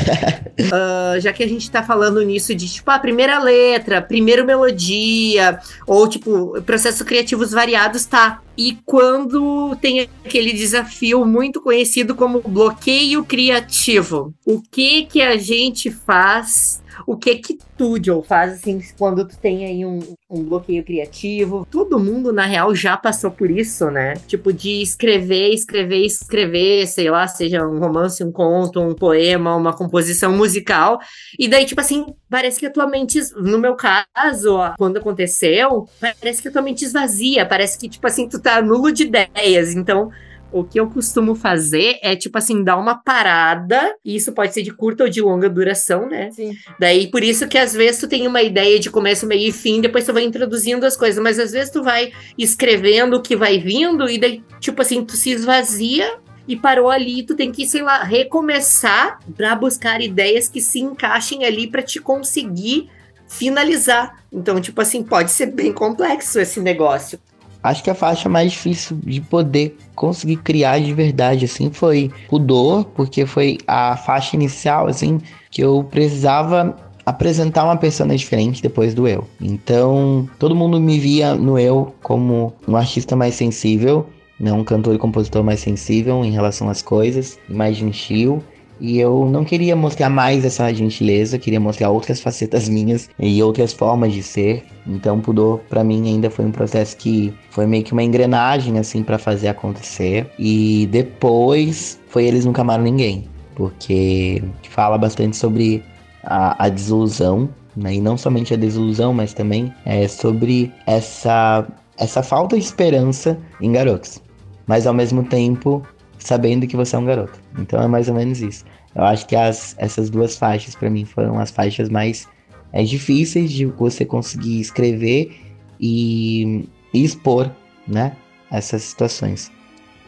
[0.72, 5.58] Ah, já que a gente tá falando nisso de, tipo, a primeira letra, primeiro melodia,
[5.86, 8.42] ou, tipo, processos criativos variados, tá.
[8.56, 15.90] E quando tem aquele desafio muito conhecido como bloqueio criativo, o que que a gente
[15.90, 16.82] faz?
[17.06, 21.66] O que que tu, Joe, faz, assim, quando tu tem aí um, um bloqueio criativo?
[21.70, 24.14] Todo mundo, na real, já passou por isso, né?
[24.26, 29.74] Tipo, de escrever, escrever, escrever, sei lá, seja um romance, um conto, um poema, uma
[29.74, 30.98] composição musical.
[31.38, 35.88] E daí, tipo assim, parece que a tua mente, no meu caso, ó, quando aconteceu,
[36.00, 39.74] parece que a tua mente esvazia, parece que, tipo assim, tu tá nulo de ideias.
[39.74, 40.10] Então,
[40.52, 44.62] o que eu costumo fazer é, tipo assim, dar uma parada, e isso pode ser
[44.62, 46.30] de curta ou de longa duração, né?
[46.32, 46.56] Sim.
[46.78, 49.80] Daí, por isso que às vezes tu tem uma ideia de começo, meio e fim,
[49.80, 53.58] depois tu vai introduzindo as coisas, mas às vezes tu vai escrevendo o que vai
[53.58, 57.82] vindo, e daí, tipo assim, tu se esvazia e parou ali, tu tem que, sei
[57.82, 62.88] lá, recomeçar pra buscar ideias que se encaixem ali pra te conseguir
[63.28, 64.24] finalizar.
[64.32, 67.20] Então, tipo assim, pode ser bem complexo esse negócio.
[67.62, 72.38] Acho que a faixa mais difícil de poder conseguir criar de verdade, assim, foi o
[72.38, 75.20] Dor, porque foi a faixa inicial, assim,
[75.50, 79.26] que eu precisava apresentar uma persona diferente depois do eu.
[79.40, 84.06] Então, todo mundo me via no eu como um artista mais sensível,
[84.38, 88.42] né, um cantor e compositor mais sensível em relação às coisas, mais gentil.
[88.80, 93.72] E eu não queria mostrar mais essa gentileza, queria mostrar outras facetas minhas e outras
[93.72, 94.64] formas de ser.
[94.86, 99.02] Então, Pudor para mim ainda foi um processo que foi meio que uma engrenagem assim
[99.02, 100.30] para fazer acontecer.
[100.38, 105.82] E depois foi eles nunca amaram ninguém, porque fala bastante sobre
[106.24, 107.94] a, a desilusão, né?
[107.94, 111.66] E não somente a desilusão, mas também é sobre essa
[111.98, 114.22] essa falta de esperança em garotos.
[114.66, 115.82] Mas ao mesmo tempo
[116.24, 117.40] sabendo que você é um garoto.
[117.58, 118.64] Então é mais ou menos isso.
[118.94, 122.28] Eu acho que as, essas duas faixas para mim foram as faixas mais
[122.72, 125.32] é, difíceis de você conseguir escrever
[125.80, 127.50] e, e expor,
[127.86, 128.16] né,
[128.50, 129.50] essas situações.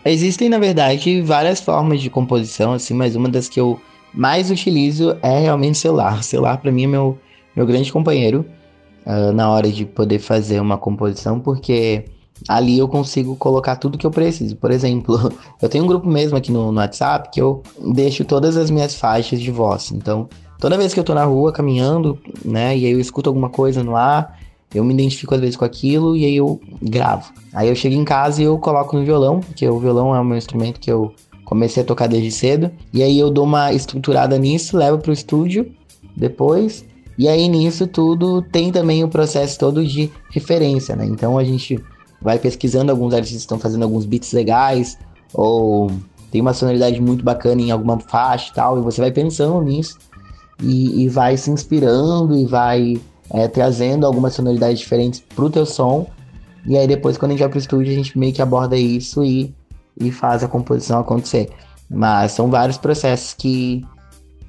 [0.05, 3.81] Existem, na verdade, várias formas de composição, assim, mas uma das que eu
[4.13, 6.19] mais utilizo é realmente o celular.
[6.19, 7.19] O celular, para mim, é meu,
[7.55, 8.45] meu grande companheiro
[9.07, 12.05] uh, na hora de poder fazer uma composição, porque
[12.49, 14.57] ali eu consigo colocar tudo que eu preciso.
[14.57, 17.63] Por exemplo, eu tenho um grupo mesmo aqui no, no, WhatsApp que eu
[17.95, 19.93] deixo todas as minhas faixas de voz.
[19.93, 20.29] Então,
[20.59, 23.83] toda vez que eu tô na rua caminhando, né, e aí eu escuto alguma coisa
[23.83, 24.39] no ar,
[24.75, 27.33] eu me identifico às vezes com aquilo e aí eu gravo.
[27.53, 30.25] Aí eu chego em casa e eu coloco no violão, porque o violão é o
[30.25, 31.13] meu instrumento que eu
[31.45, 32.71] comecei a tocar desde cedo.
[32.93, 35.71] E aí eu dou uma estruturada nisso, levo pro estúdio
[36.17, 36.85] depois.
[37.19, 41.05] E aí nisso tudo tem também o processo todo de referência, né?
[41.05, 41.79] Então a gente
[42.23, 44.99] vai pesquisando, alguns artistas estão fazendo alguns beats legais,
[45.35, 45.91] ou
[46.31, 49.99] tem uma sonoridade muito bacana em alguma faixa e tal, e você vai pensando nisso,
[50.63, 53.01] e, e vai se inspirando, e vai
[53.31, 56.07] é, trazendo algumas sonoridades diferentes pro teu som,
[56.67, 59.25] e aí depois quando a gente vai pro estúdio, a gente meio que aborda isso
[59.25, 59.55] e,
[59.99, 61.51] e faz a composição acontecer.
[61.91, 63.85] Mas são vários processos que,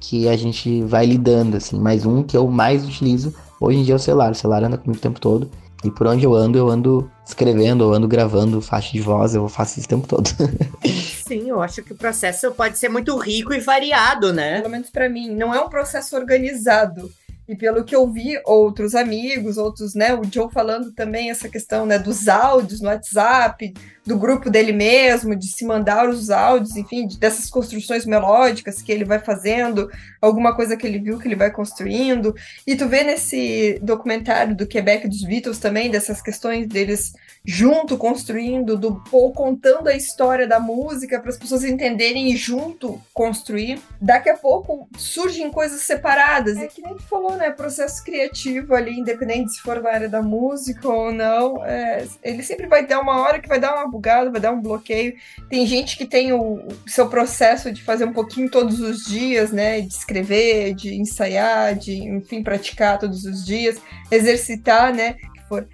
[0.00, 3.94] que a gente vai lidando, assim, mas um que eu mais utilizo hoje em dia
[3.94, 5.50] é o celular, o celular anda comigo o tempo todo,
[5.84, 9.46] e por onde eu ando, eu ando escrevendo, eu ando gravando faixa de voz, eu
[9.48, 10.28] faço isso o tempo todo.
[11.26, 14.60] Sim, eu acho que o processo pode ser muito rico e variado, né?
[14.60, 17.10] Pelo menos para mim, não é um processo organizado.
[17.46, 21.84] E pelo que eu vi, outros amigos, outros, né, o Joe falando também essa questão,
[21.84, 23.74] né, dos áudios no WhatsApp,
[24.06, 29.04] do grupo dele mesmo, de se mandar os áudios, enfim, dessas construções melódicas que ele
[29.04, 29.90] vai fazendo,
[30.24, 32.34] alguma coisa que ele viu que ele vai construindo.
[32.66, 37.14] E tu vê nesse documentário do Quebec dos Beatles também, dessas questões deles
[37.44, 43.00] junto construindo, do Paul contando a história da música para as pessoas entenderem e junto
[43.12, 43.78] construir.
[44.00, 46.56] Daqui a pouco surgem coisas separadas.
[46.56, 47.50] E que nem tu falou, né?
[47.50, 52.66] Processo criativo ali, independente se for na área da música ou não, é, ele sempre
[52.66, 55.14] vai ter uma hora que vai dar uma bugado, vai dar um bloqueio.
[55.50, 59.52] Tem gente que tem o, o seu processo de fazer um pouquinho todos os dias,
[59.52, 59.82] né?
[59.82, 65.14] De escrever, de ensaiar, de, enfim, praticar todos os dias, exercitar, né?
[65.14, 65.68] Que for.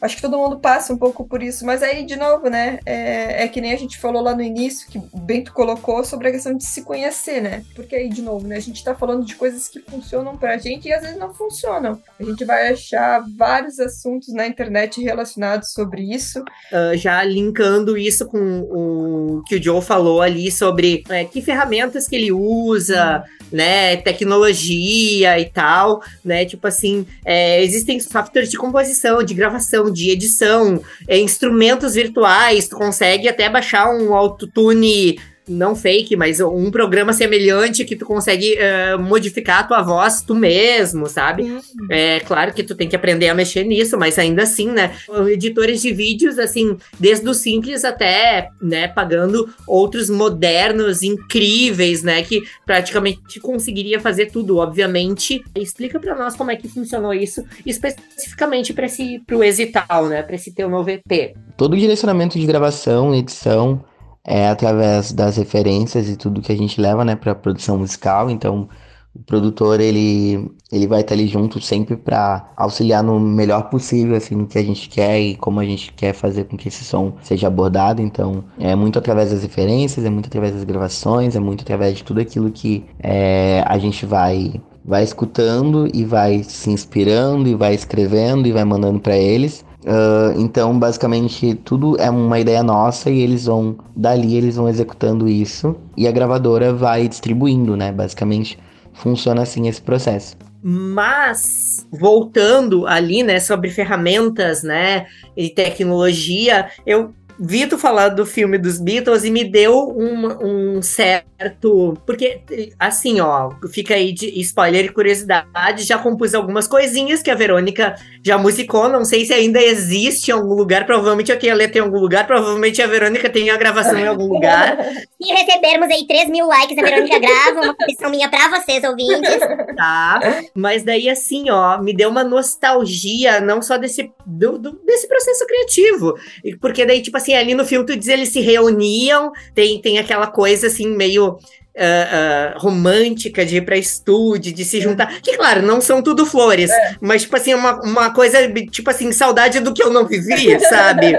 [0.00, 2.78] Acho que todo mundo passa um pouco por isso, mas aí, de novo, né?
[2.84, 6.28] É, é, que nem a gente falou lá no início, que o Bento colocou sobre
[6.28, 7.64] a questão de se conhecer, né?
[7.74, 8.56] Porque aí, de novo, né?
[8.56, 12.00] A gente tá falando de coisas que funcionam pra gente e às vezes não funcionam.
[12.18, 16.40] A gente vai achar vários assuntos na internet relacionados sobre isso.
[16.40, 22.08] Uh, já linkando isso com o que o Joe falou ali sobre é, que ferramentas
[22.08, 23.96] que ele usa, né?
[23.96, 26.44] Tecnologia e tal, né?
[26.44, 32.76] Tipo assim, é, existem softwares de composição, de gravação de edição, é, instrumentos virtuais, tu
[32.76, 35.20] consegue até baixar um autotune
[35.50, 40.34] não fake, mas um programa semelhante que tu consegue uh, modificar a tua voz tu
[40.34, 41.42] mesmo, sabe?
[41.42, 41.60] Uhum.
[41.90, 44.92] É claro que tu tem que aprender a mexer nisso, mas ainda assim, né?
[45.28, 52.22] Editores de vídeos, assim, desde o simples até, né, pagando outros modernos, incríveis, né?
[52.22, 55.42] Que praticamente conseguiria fazer tudo, obviamente.
[55.54, 60.22] Explica para nós como é que funcionou isso, especificamente para esse pro Exital, né?
[60.22, 61.34] Para esse teu novo EP.
[61.56, 63.84] Todo o direcionamento de gravação, edição,
[64.24, 68.30] é através das referências e tudo que a gente leva, né, para produção musical.
[68.30, 68.68] Então,
[69.14, 74.36] o produtor ele ele vai estar ali junto sempre para auxiliar no melhor possível assim
[74.36, 77.14] no que a gente quer e como a gente quer fazer com que esse som
[77.22, 81.62] seja abordado então é muito através das referências é muito através das gravações é muito
[81.62, 87.48] através de tudo aquilo que é, a gente vai vai escutando e vai se inspirando
[87.48, 92.62] e vai escrevendo e vai mandando para eles Uh, então, basicamente, tudo é uma ideia
[92.62, 97.90] nossa e eles vão, dali, eles vão executando isso e a gravadora vai distribuindo, né?
[97.90, 98.58] Basicamente,
[98.92, 100.36] funciona assim esse processo.
[100.62, 108.58] Mas, voltando ali, né, sobre ferramentas, né, e tecnologia, eu vi tu falar do filme
[108.58, 111.96] dos Beatles e me deu um, um certo.
[112.04, 112.42] Porque,
[112.78, 115.84] assim, ó, fica aí de spoiler e curiosidade.
[115.84, 118.90] Já compus algumas coisinhas que a Verônica já musicou.
[118.90, 120.84] Não sei se ainda existe em algum lugar.
[120.84, 122.26] Provavelmente aqui a letra em algum lugar.
[122.26, 124.76] Provavelmente a Verônica tem a gravação em algum lugar.
[125.20, 129.38] Se recebermos aí 3 mil likes, a Verônica grava uma comissão minha pra vocês, ouvintes.
[129.76, 130.20] Tá?
[130.54, 135.46] Mas daí, assim, ó, me deu uma nostalgia, não só desse, do, do, desse processo
[135.46, 136.14] criativo.
[136.60, 140.26] Porque daí, tipo assim, ali no filme tu diz eles se reuniam, tem, tem aquela
[140.26, 141.38] coisa assim, meio
[141.76, 144.80] uh, uh, romântica de ir pra estúdio, de se é.
[144.80, 145.20] juntar.
[145.20, 146.96] Que, claro, não são tudo flores, é.
[147.00, 148.38] mas, tipo assim, uma, uma coisa,
[148.70, 151.12] tipo assim, saudade do que eu não vivi, sabe?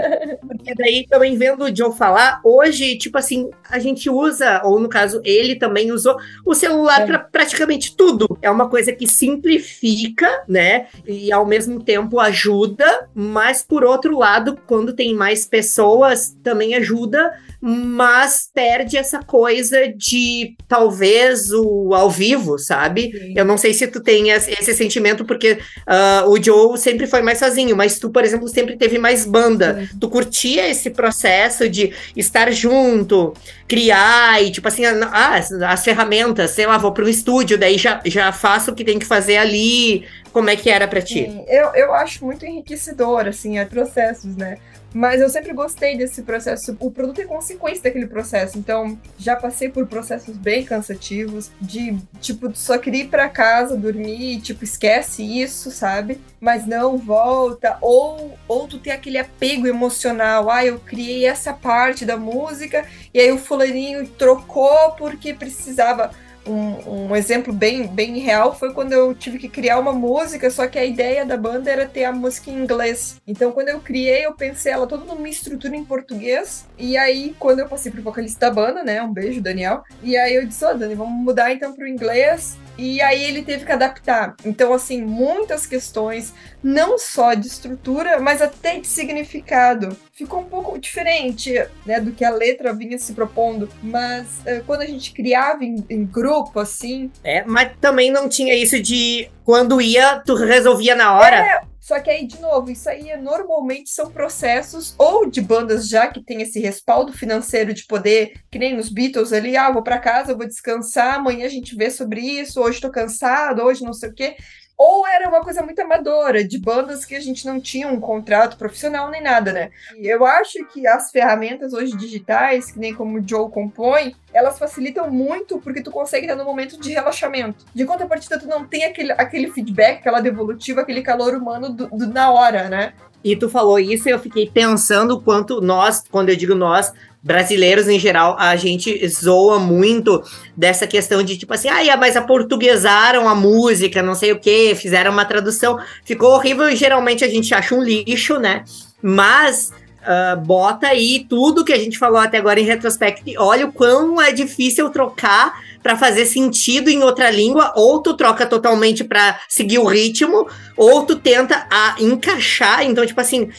[0.47, 4.89] Porque daí, também vendo o Joe falar, hoje, tipo assim, a gente usa, ou no
[4.89, 7.05] caso, ele também usou o celular é.
[7.05, 8.37] para praticamente tudo.
[8.41, 10.87] É uma coisa que simplifica, né?
[11.05, 17.31] E ao mesmo tempo ajuda, mas por outro lado, quando tem mais pessoas, também ajuda
[17.61, 23.11] mas perde essa coisa de talvez o ao vivo, sabe?
[23.11, 23.33] Sim.
[23.37, 27.37] Eu não sei se tu tem esse sentimento, porque uh, o Joe sempre foi mais
[27.37, 29.79] sozinho, mas tu, por exemplo, sempre teve mais banda.
[29.79, 29.97] Sim.
[29.99, 33.33] Tu curtia esse processo de estar junto,
[33.67, 35.39] criar e, tipo assim, ah,
[35.69, 38.97] as ferramentas, sei lá, vou para um estúdio, daí já, já faço o que tem
[38.97, 40.03] que fazer ali.
[40.33, 41.25] Como é que era para ti?
[41.25, 44.57] Sim, eu, eu acho muito enriquecedor, assim, é processos, né?
[44.93, 46.75] Mas eu sempre gostei desse processo.
[46.79, 48.57] O produto é consequência daquele processo.
[48.57, 54.41] Então, já passei por processos bem cansativos de, tipo, só queria ir pra casa, dormir,
[54.41, 56.19] tipo, esquece isso, sabe?
[56.39, 57.77] Mas não, volta.
[57.81, 60.49] Ou, ou tu tem aquele apego emocional.
[60.49, 66.11] Ah, eu criei essa parte da música e aí o fulaninho trocou porque precisava
[66.45, 70.67] um, um, exemplo bem, bem real foi quando eu tive que criar uma música, só
[70.67, 73.21] que a ideia da banda era ter a música em inglês.
[73.27, 76.65] Então, quando eu criei, eu pensei ela toda numa estrutura em português.
[76.77, 79.01] E aí, quando eu passei pro vocalista da banda, né?
[79.01, 79.83] Um beijo, Daniel.
[80.01, 82.57] E aí eu disse, ó, oh, Dani, vamos mudar então pro inglês.
[82.81, 84.35] E aí ele teve que adaptar.
[84.43, 89.95] Então, assim, muitas questões, não só de estrutura, mas até de significado.
[90.11, 91.53] Ficou um pouco diferente,
[91.85, 93.69] né, do que a letra vinha se propondo.
[93.83, 97.11] Mas uh, quando a gente criava em, em, grupo, assim.
[97.23, 101.35] É, mas também não tinha isso de quando ia, tu resolvia na hora.
[101.35, 105.89] É, só que aí, de novo, isso aí é, normalmente são processos ou de bandas
[105.89, 109.81] já que tem esse respaldo financeiro de poder, que nem nos Beatles ali, ah, vou
[109.81, 113.93] para casa, vou descansar, amanhã a gente vê sobre isso, hoje tô cansado, hoje não
[113.93, 114.35] sei o quê
[114.83, 118.57] ou era uma coisa muito amadora, de bandas que a gente não tinha um contrato
[118.57, 119.69] profissional nem nada, né?
[119.95, 125.07] Eu acho que as ferramentas hoje digitais, que nem como o Joe compõe, elas facilitam
[125.11, 127.63] muito porque tu consegue estar no momento de relaxamento.
[127.75, 132.07] De contrapartida, tu não tem aquele, aquele feedback, aquela devolutiva, aquele calor humano do, do,
[132.07, 132.93] na hora, né?
[133.23, 136.91] E tu falou isso e eu fiquei pensando quanto nós, quando eu digo nós,
[137.23, 140.23] brasileiros em geral, a gente zoa muito
[140.57, 145.11] dessa questão de tipo assim, ah, mas aportuguesaram a música, não sei o que, fizeram
[145.11, 148.63] uma tradução, ficou horrível e geralmente a gente acha um lixo, né?
[149.01, 153.67] Mas uh, bota aí tudo que a gente falou até agora em retrospecto e olha
[153.67, 159.03] o quão é difícil trocar para fazer sentido em outra língua, ou tu troca totalmente
[159.03, 160.47] para seguir o ritmo,
[160.77, 162.85] ou tu tenta a encaixar.
[162.85, 163.49] Então, tipo assim,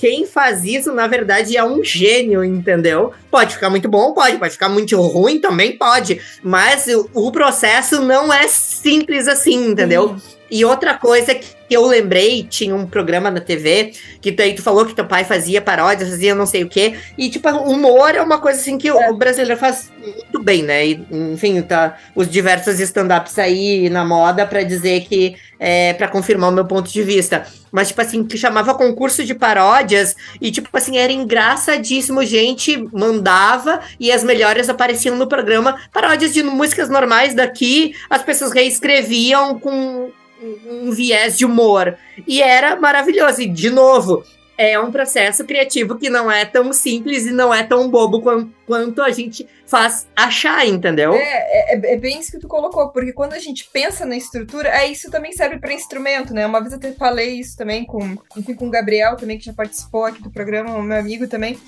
[0.00, 3.12] quem faz isso, na verdade, é um gênio, entendeu?
[3.30, 6.18] Pode ficar muito bom, pode, pode ficar muito ruim também, pode.
[6.42, 10.16] Mas o, o processo não é simples assim, entendeu?
[10.50, 14.62] E outra coisa que eu lembrei, tinha um programa na TV, que tu, aí tu
[14.62, 16.94] falou que teu pai fazia paródias, fazia não sei o quê.
[17.16, 19.10] E, tipo, humor é uma coisa assim que é.
[19.10, 20.84] o brasileiro faz muito bem, né?
[20.84, 26.50] E, enfim, tá os diversos stand-ups aí na moda para dizer que é para confirmar
[26.50, 27.46] o meu ponto de vista.
[27.70, 32.24] Mas, tipo assim, que chamava concurso de paródias e, tipo assim, era engraçadíssimo.
[32.24, 35.78] Gente mandava e as melhores apareciam no programa.
[35.92, 40.10] Paródias de músicas normais daqui, as pessoas reescreviam com
[40.42, 41.96] um viés de humor.
[42.26, 43.42] E era maravilhoso.
[43.42, 44.24] E, de novo,
[44.62, 48.52] é um processo criativo que não é tão simples e não é tão bobo quanto,
[48.66, 51.14] quanto a gente faz achar, entendeu?
[51.14, 54.68] É, é, é, bem isso que tu colocou, porque quando a gente pensa na estrutura,
[54.68, 56.46] é isso também serve para instrumento, né?
[56.46, 59.52] Uma vez eu até falei isso também com, enfim, com o Gabriel também, que já
[59.54, 61.58] participou aqui do programa, meu amigo também,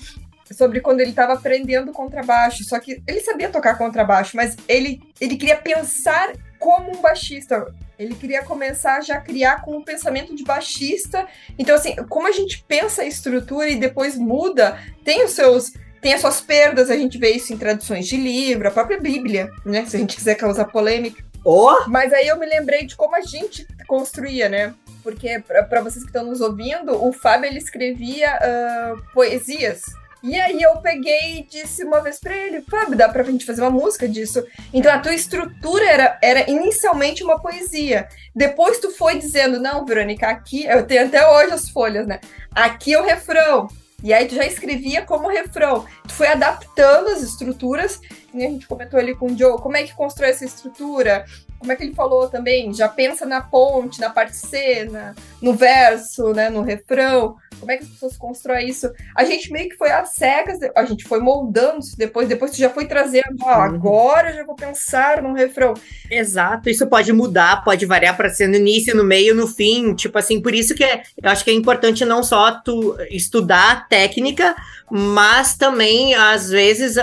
[0.51, 2.63] sobre quando ele estava aprendendo contrabaixo.
[2.63, 6.31] Só que ele sabia tocar contrabaixo, mas ele, ele queria pensar
[6.63, 7.67] como um baixista.
[7.99, 11.27] Ele queria começar já a criar com o pensamento de baixista.
[11.59, 15.73] Então, assim, como a gente pensa a estrutura e depois muda, tem os seus.
[16.01, 19.49] Tem as suas perdas, a gente vê isso em traduções de livro, a própria Bíblia,
[19.65, 19.85] né?
[19.85, 21.23] Se a gente quiser causar polêmica.
[21.45, 21.87] Oh.
[21.87, 24.73] Mas aí eu me lembrei de como a gente construía, né?
[25.01, 29.81] Porque, para vocês que estão nos ouvindo, o Fábio ele escrevia uh, poesias
[30.23, 33.61] E aí eu peguei e disse uma vez pra ele, Fábio, dá pra gente fazer
[33.61, 34.41] uma música disso.
[34.73, 38.07] Então a tua estrutura era, era inicialmente uma poesia.
[38.33, 42.21] Depois tu foi dizendo, não, Verônica, aqui, eu tenho até hoje as folhas, né?
[42.55, 43.67] Aqui é o refrão.
[44.01, 45.85] E aí tu já escrevia como refrão.
[46.07, 47.99] Tu foi adaptando as estruturas,
[48.33, 51.25] e a gente comentou ali com o Joe, como é que constrói essa estrutura?
[51.63, 52.73] Como é que ele falou também?
[52.73, 57.37] Já pensa na ponte, na parte C, na, no verso, né, no refrão.
[57.57, 58.91] Como é que as pessoas constroem isso?
[59.15, 62.57] A gente meio que foi às cegas, a gente foi moldando isso depois, depois tu
[62.57, 63.63] já foi trazendo, ó, uhum.
[63.63, 65.73] agora eu já vou pensar num refrão.
[66.11, 70.17] Exato, isso pode mudar, pode variar para ser no início, no meio, no fim, tipo
[70.17, 73.75] assim, por isso que é, eu acho que é importante não só tu estudar a
[73.77, 74.53] técnica,
[74.95, 76.97] mas também, às vezes,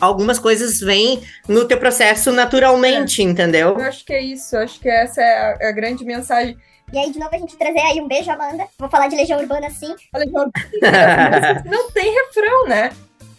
[0.00, 3.24] algumas coisas vêm no teu processo naturalmente, é.
[3.24, 3.78] entendeu?
[3.78, 6.56] Eu acho que é isso, acho que essa é a, a, grande mensagem.
[6.92, 8.66] E aí, de novo, a gente trazer aí um beijo, Amanda.
[8.78, 9.94] Vou falar de Legião Urbana, sim.
[10.12, 12.90] A Legião Urbana não tem refrão, né?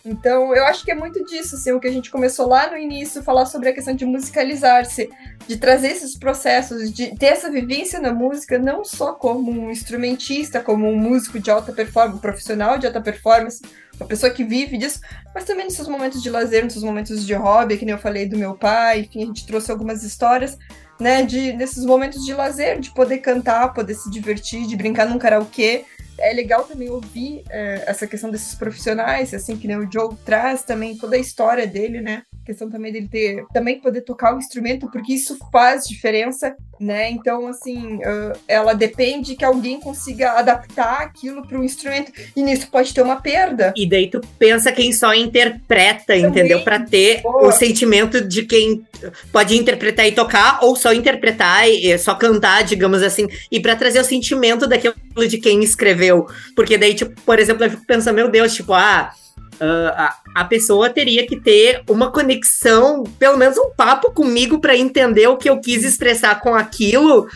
[0.06, 2.78] Então, eu acho que é muito disso, assim, o que a gente começou lá no
[2.78, 5.10] início, falar sobre a questão de musicalizar-se,
[5.48, 10.62] de trazer esses processos, de ter essa vivência na música, não só como um instrumentista,
[10.62, 13.62] como um músico de alta performance, um profissional de alta performance,
[14.00, 15.02] uma pessoa que vive disso,
[15.34, 18.00] mas também nos seus momentos de lazer, nos seus momentos de hobby, que nem eu
[18.00, 20.58] falei do meu pai, enfim, a gente trouxe algumas histórias,
[21.00, 25.18] né, de, nesses momentos de lazer, de poder cantar, poder se divertir, de brincar num
[25.18, 25.86] karaokê,
[26.18, 30.64] é legal também ouvir é, essa questão desses profissionais, assim, que né, o Joe traz
[30.64, 32.24] também toda a história dele, né?
[32.50, 37.12] Questão também dele ter também poder tocar o instrumento, porque isso faz diferença, né?
[37.12, 42.68] Então, assim, uh, ela depende que alguém consiga adaptar aquilo para um instrumento, e nisso
[42.72, 43.72] pode ter uma perda.
[43.78, 46.26] E daí tu pensa quem só interpreta, também.
[46.26, 46.64] entendeu?
[46.64, 47.50] Para ter Boa.
[47.50, 48.84] o sentimento de quem
[49.32, 54.00] pode interpretar e tocar, ou só interpretar e só cantar, digamos assim, e para trazer
[54.00, 54.96] o sentimento daquilo
[55.28, 56.26] de quem escreveu.
[56.56, 59.12] Porque daí, tipo, por exemplo, eu fico pensando, meu Deus, tipo, ah.
[59.60, 64.78] Uh, a, a pessoa teria que ter uma conexão, pelo menos um papo comigo para
[64.78, 67.28] entender o que eu quis expressar com aquilo.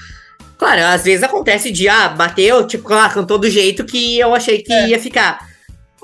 [0.57, 4.61] Claro, às vezes acontece de, ah, bateu, tipo, ah, cantou do jeito que eu achei
[4.61, 4.87] que é.
[4.89, 5.49] ia ficar.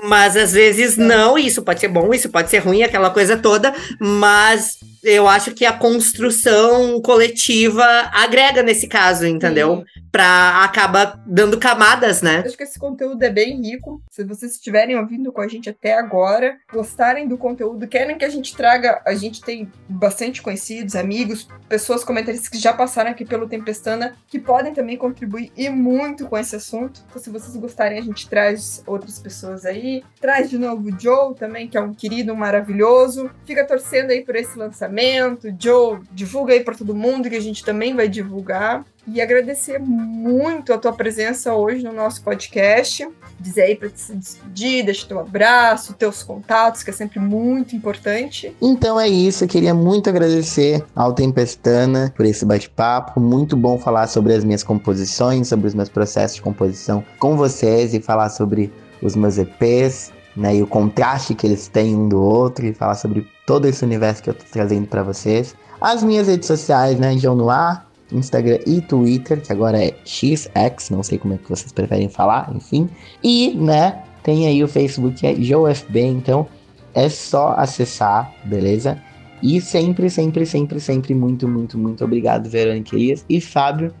[0.02, 1.02] Mas às vezes é.
[1.02, 5.52] não, isso pode ser bom, isso pode ser ruim, aquela coisa toda, mas eu acho
[5.52, 9.76] que a construção coletiva agrega nesse caso, entendeu?
[9.76, 10.00] Sim.
[10.12, 12.42] Pra acaba dando camadas, né?
[12.44, 14.02] Acho que esse conteúdo é bem rico.
[14.10, 18.28] Se vocês estiverem ouvindo com a gente até agora, gostarem do conteúdo, querem que a
[18.28, 23.48] gente traga, a gente tem bastante conhecidos, amigos, pessoas comentaristas que já passaram aqui pelo
[23.48, 27.00] Tempestana, que podem também contribuir e muito com esse assunto.
[27.08, 30.02] Então, se vocês gostarem, a gente traz outras pessoas aí.
[30.20, 33.30] Traz de novo o Joe também, que é um querido, um maravilhoso.
[33.46, 35.48] Fica torcendo aí por esse lançamento lançamento.
[35.58, 38.84] Joe, divulga aí para todo mundo que a gente também vai divulgar.
[39.06, 43.08] E agradecer muito a tua presença hoje no nosso podcast.
[43.40, 48.54] Dizer aí para te despedir, deixa teu abraço, teus contatos, que é sempre muito importante.
[48.60, 53.18] Então é isso, eu queria muito agradecer ao Tempestana por esse bate-papo.
[53.18, 57.94] Muito bom falar sobre as minhas composições, sobre os meus processos de composição com vocês
[57.94, 58.70] e falar sobre
[59.02, 62.94] os meus EPs, né, e o contraste que eles têm um do outro e falar
[62.94, 65.54] sobre todo esse universo que eu tô trazendo para vocês.
[65.80, 71.02] As minhas redes sociais, né, João Noir, Instagram e Twitter, que agora é XX, não
[71.02, 72.88] sei como é que vocês preferem falar, enfim.
[73.22, 76.46] E, né, tem aí o Facebook que é JoeFB, então
[76.94, 79.00] é só acessar, beleza?
[79.42, 83.92] E sempre, sempre, sempre, sempre muito, muito, muito obrigado, Verônica Elias e Fábio.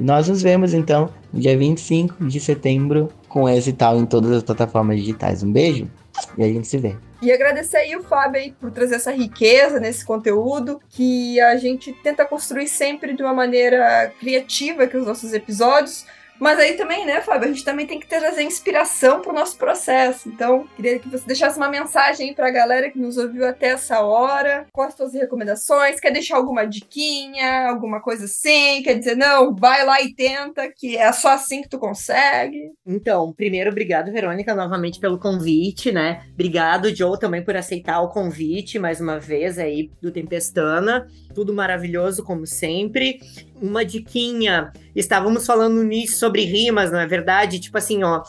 [0.00, 4.42] Nós nos vemos então no dia 25 de setembro com esse tal em todas as
[4.42, 5.42] plataformas digitais.
[5.42, 5.90] Um beijo
[6.36, 6.96] e a gente se vê.
[7.20, 11.92] E agradecer aí o Fábio aí por trazer essa riqueza nesse conteúdo que a gente
[11.92, 16.06] tenta construir sempre de uma maneira criativa aqui os nossos episódios.
[16.38, 19.56] Mas aí também, né, Fábio, a gente também tem que trazer inspiração para o nosso
[19.56, 20.28] processo.
[20.28, 24.00] Então, queria que você deixasse uma mensagem para a galera que nos ouviu até essa
[24.00, 24.66] hora.
[24.72, 26.00] Quais as suas recomendações?
[26.00, 28.82] Quer deixar alguma diquinha, alguma coisa assim?
[28.82, 32.70] Quer dizer, não, vai lá e tenta, que é só assim que tu consegue.
[32.86, 36.24] Então, primeiro, obrigado, Verônica, novamente pelo convite, né?
[36.32, 41.06] Obrigado, Joe, também por aceitar o convite mais uma vez aí do Tempestana.
[41.34, 43.20] Tudo maravilhoso, como sempre
[43.60, 44.72] uma diquinha.
[44.94, 47.60] Estávamos falando nisso sobre rimas, não é verdade?
[47.60, 48.22] Tipo assim, ó,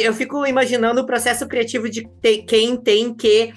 [0.00, 2.08] eu fico imaginando o processo criativo de
[2.46, 3.52] quem tem que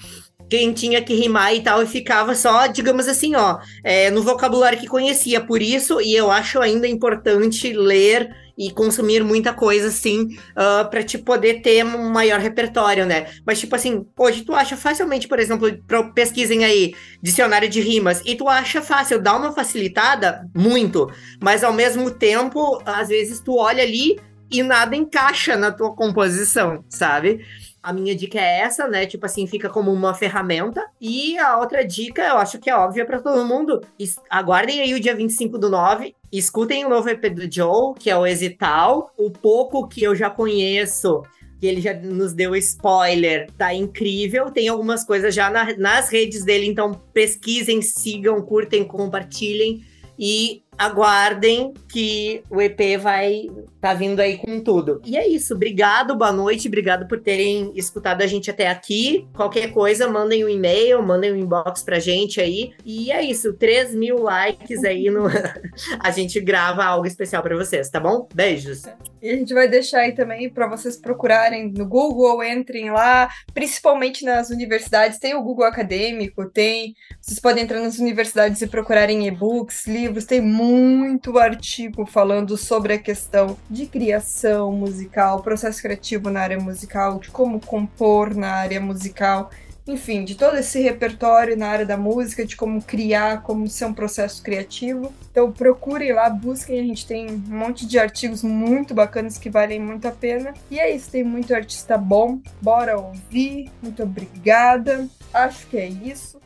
[0.48, 4.78] quem tinha que rimar e tal, e ficava só, digamos assim, ó, é, no vocabulário
[4.78, 5.40] que conhecia.
[5.40, 8.28] Por isso, e eu acho ainda importante ler
[8.58, 13.28] e consumir muita coisa, assim, uh, pra te poder ter um maior repertório, né?
[13.46, 15.68] Mas, tipo assim, hoje tu acha facilmente, por exemplo,
[16.12, 16.92] pesquisem aí
[17.22, 20.44] dicionário de rimas, e tu acha fácil, dá uma facilitada?
[20.56, 21.08] Muito.
[21.40, 24.18] Mas ao mesmo tempo, às vezes tu olha ali
[24.50, 27.44] e nada encaixa na tua composição, sabe?
[27.82, 29.06] A minha dica é essa, né?
[29.06, 30.84] Tipo assim, fica como uma ferramenta.
[31.00, 33.80] E a outra dica, eu acho que é óbvia para todo mundo.
[34.28, 36.14] Aguardem aí o dia 25 do 9.
[36.32, 39.12] Escutem o novo EP do Joe, que é o Exital.
[39.16, 41.22] O pouco que eu já conheço
[41.60, 44.50] que ele já nos deu spoiler, tá incrível.
[44.50, 49.82] Tem algumas coisas já na, nas redes dele, então pesquisem, sigam, curtem, compartilhem
[50.18, 53.48] e aguardem que o EP vai
[53.80, 55.00] tá vindo aí com tudo.
[55.04, 55.54] E é isso.
[55.54, 56.68] Obrigado, boa noite.
[56.68, 59.26] Obrigado por terem escutado a gente até aqui.
[59.34, 62.72] Qualquer coisa, mandem um e-mail, mandem um inbox pra gente aí.
[62.84, 63.52] E é isso.
[63.54, 65.26] 3 mil likes aí no.
[66.00, 68.28] a gente grava algo especial para vocês, tá bom?
[68.34, 68.82] Beijos.
[69.20, 74.24] E a gente vai deixar aí também para vocês procurarem no Google, entrem lá, principalmente
[74.24, 75.18] nas universidades.
[75.18, 76.94] Tem o Google Acadêmico, tem.
[77.20, 82.98] Vocês podem entrar nas universidades e procurarem e-books, livros, tem muito artigo falando sobre a
[82.98, 89.50] questão de criação musical, processo criativo na área musical, de como compor na área musical,
[89.86, 93.94] enfim, de todo esse repertório na área da música, de como criar, como ser um
[93.94, 95.10] processo criativo.
[95.30, 99.80] Então procurem lá, busquem, a gente tem um monte de artigos muito bacanas que valem
[99.80, 100.52] muito a pena.
[100.70, 103.70] E é isso, tem muito artista bom, bora ouvir.
[103.82, 105.08] Muito obrigada.
[105.32, 106.38] Acho que é isso.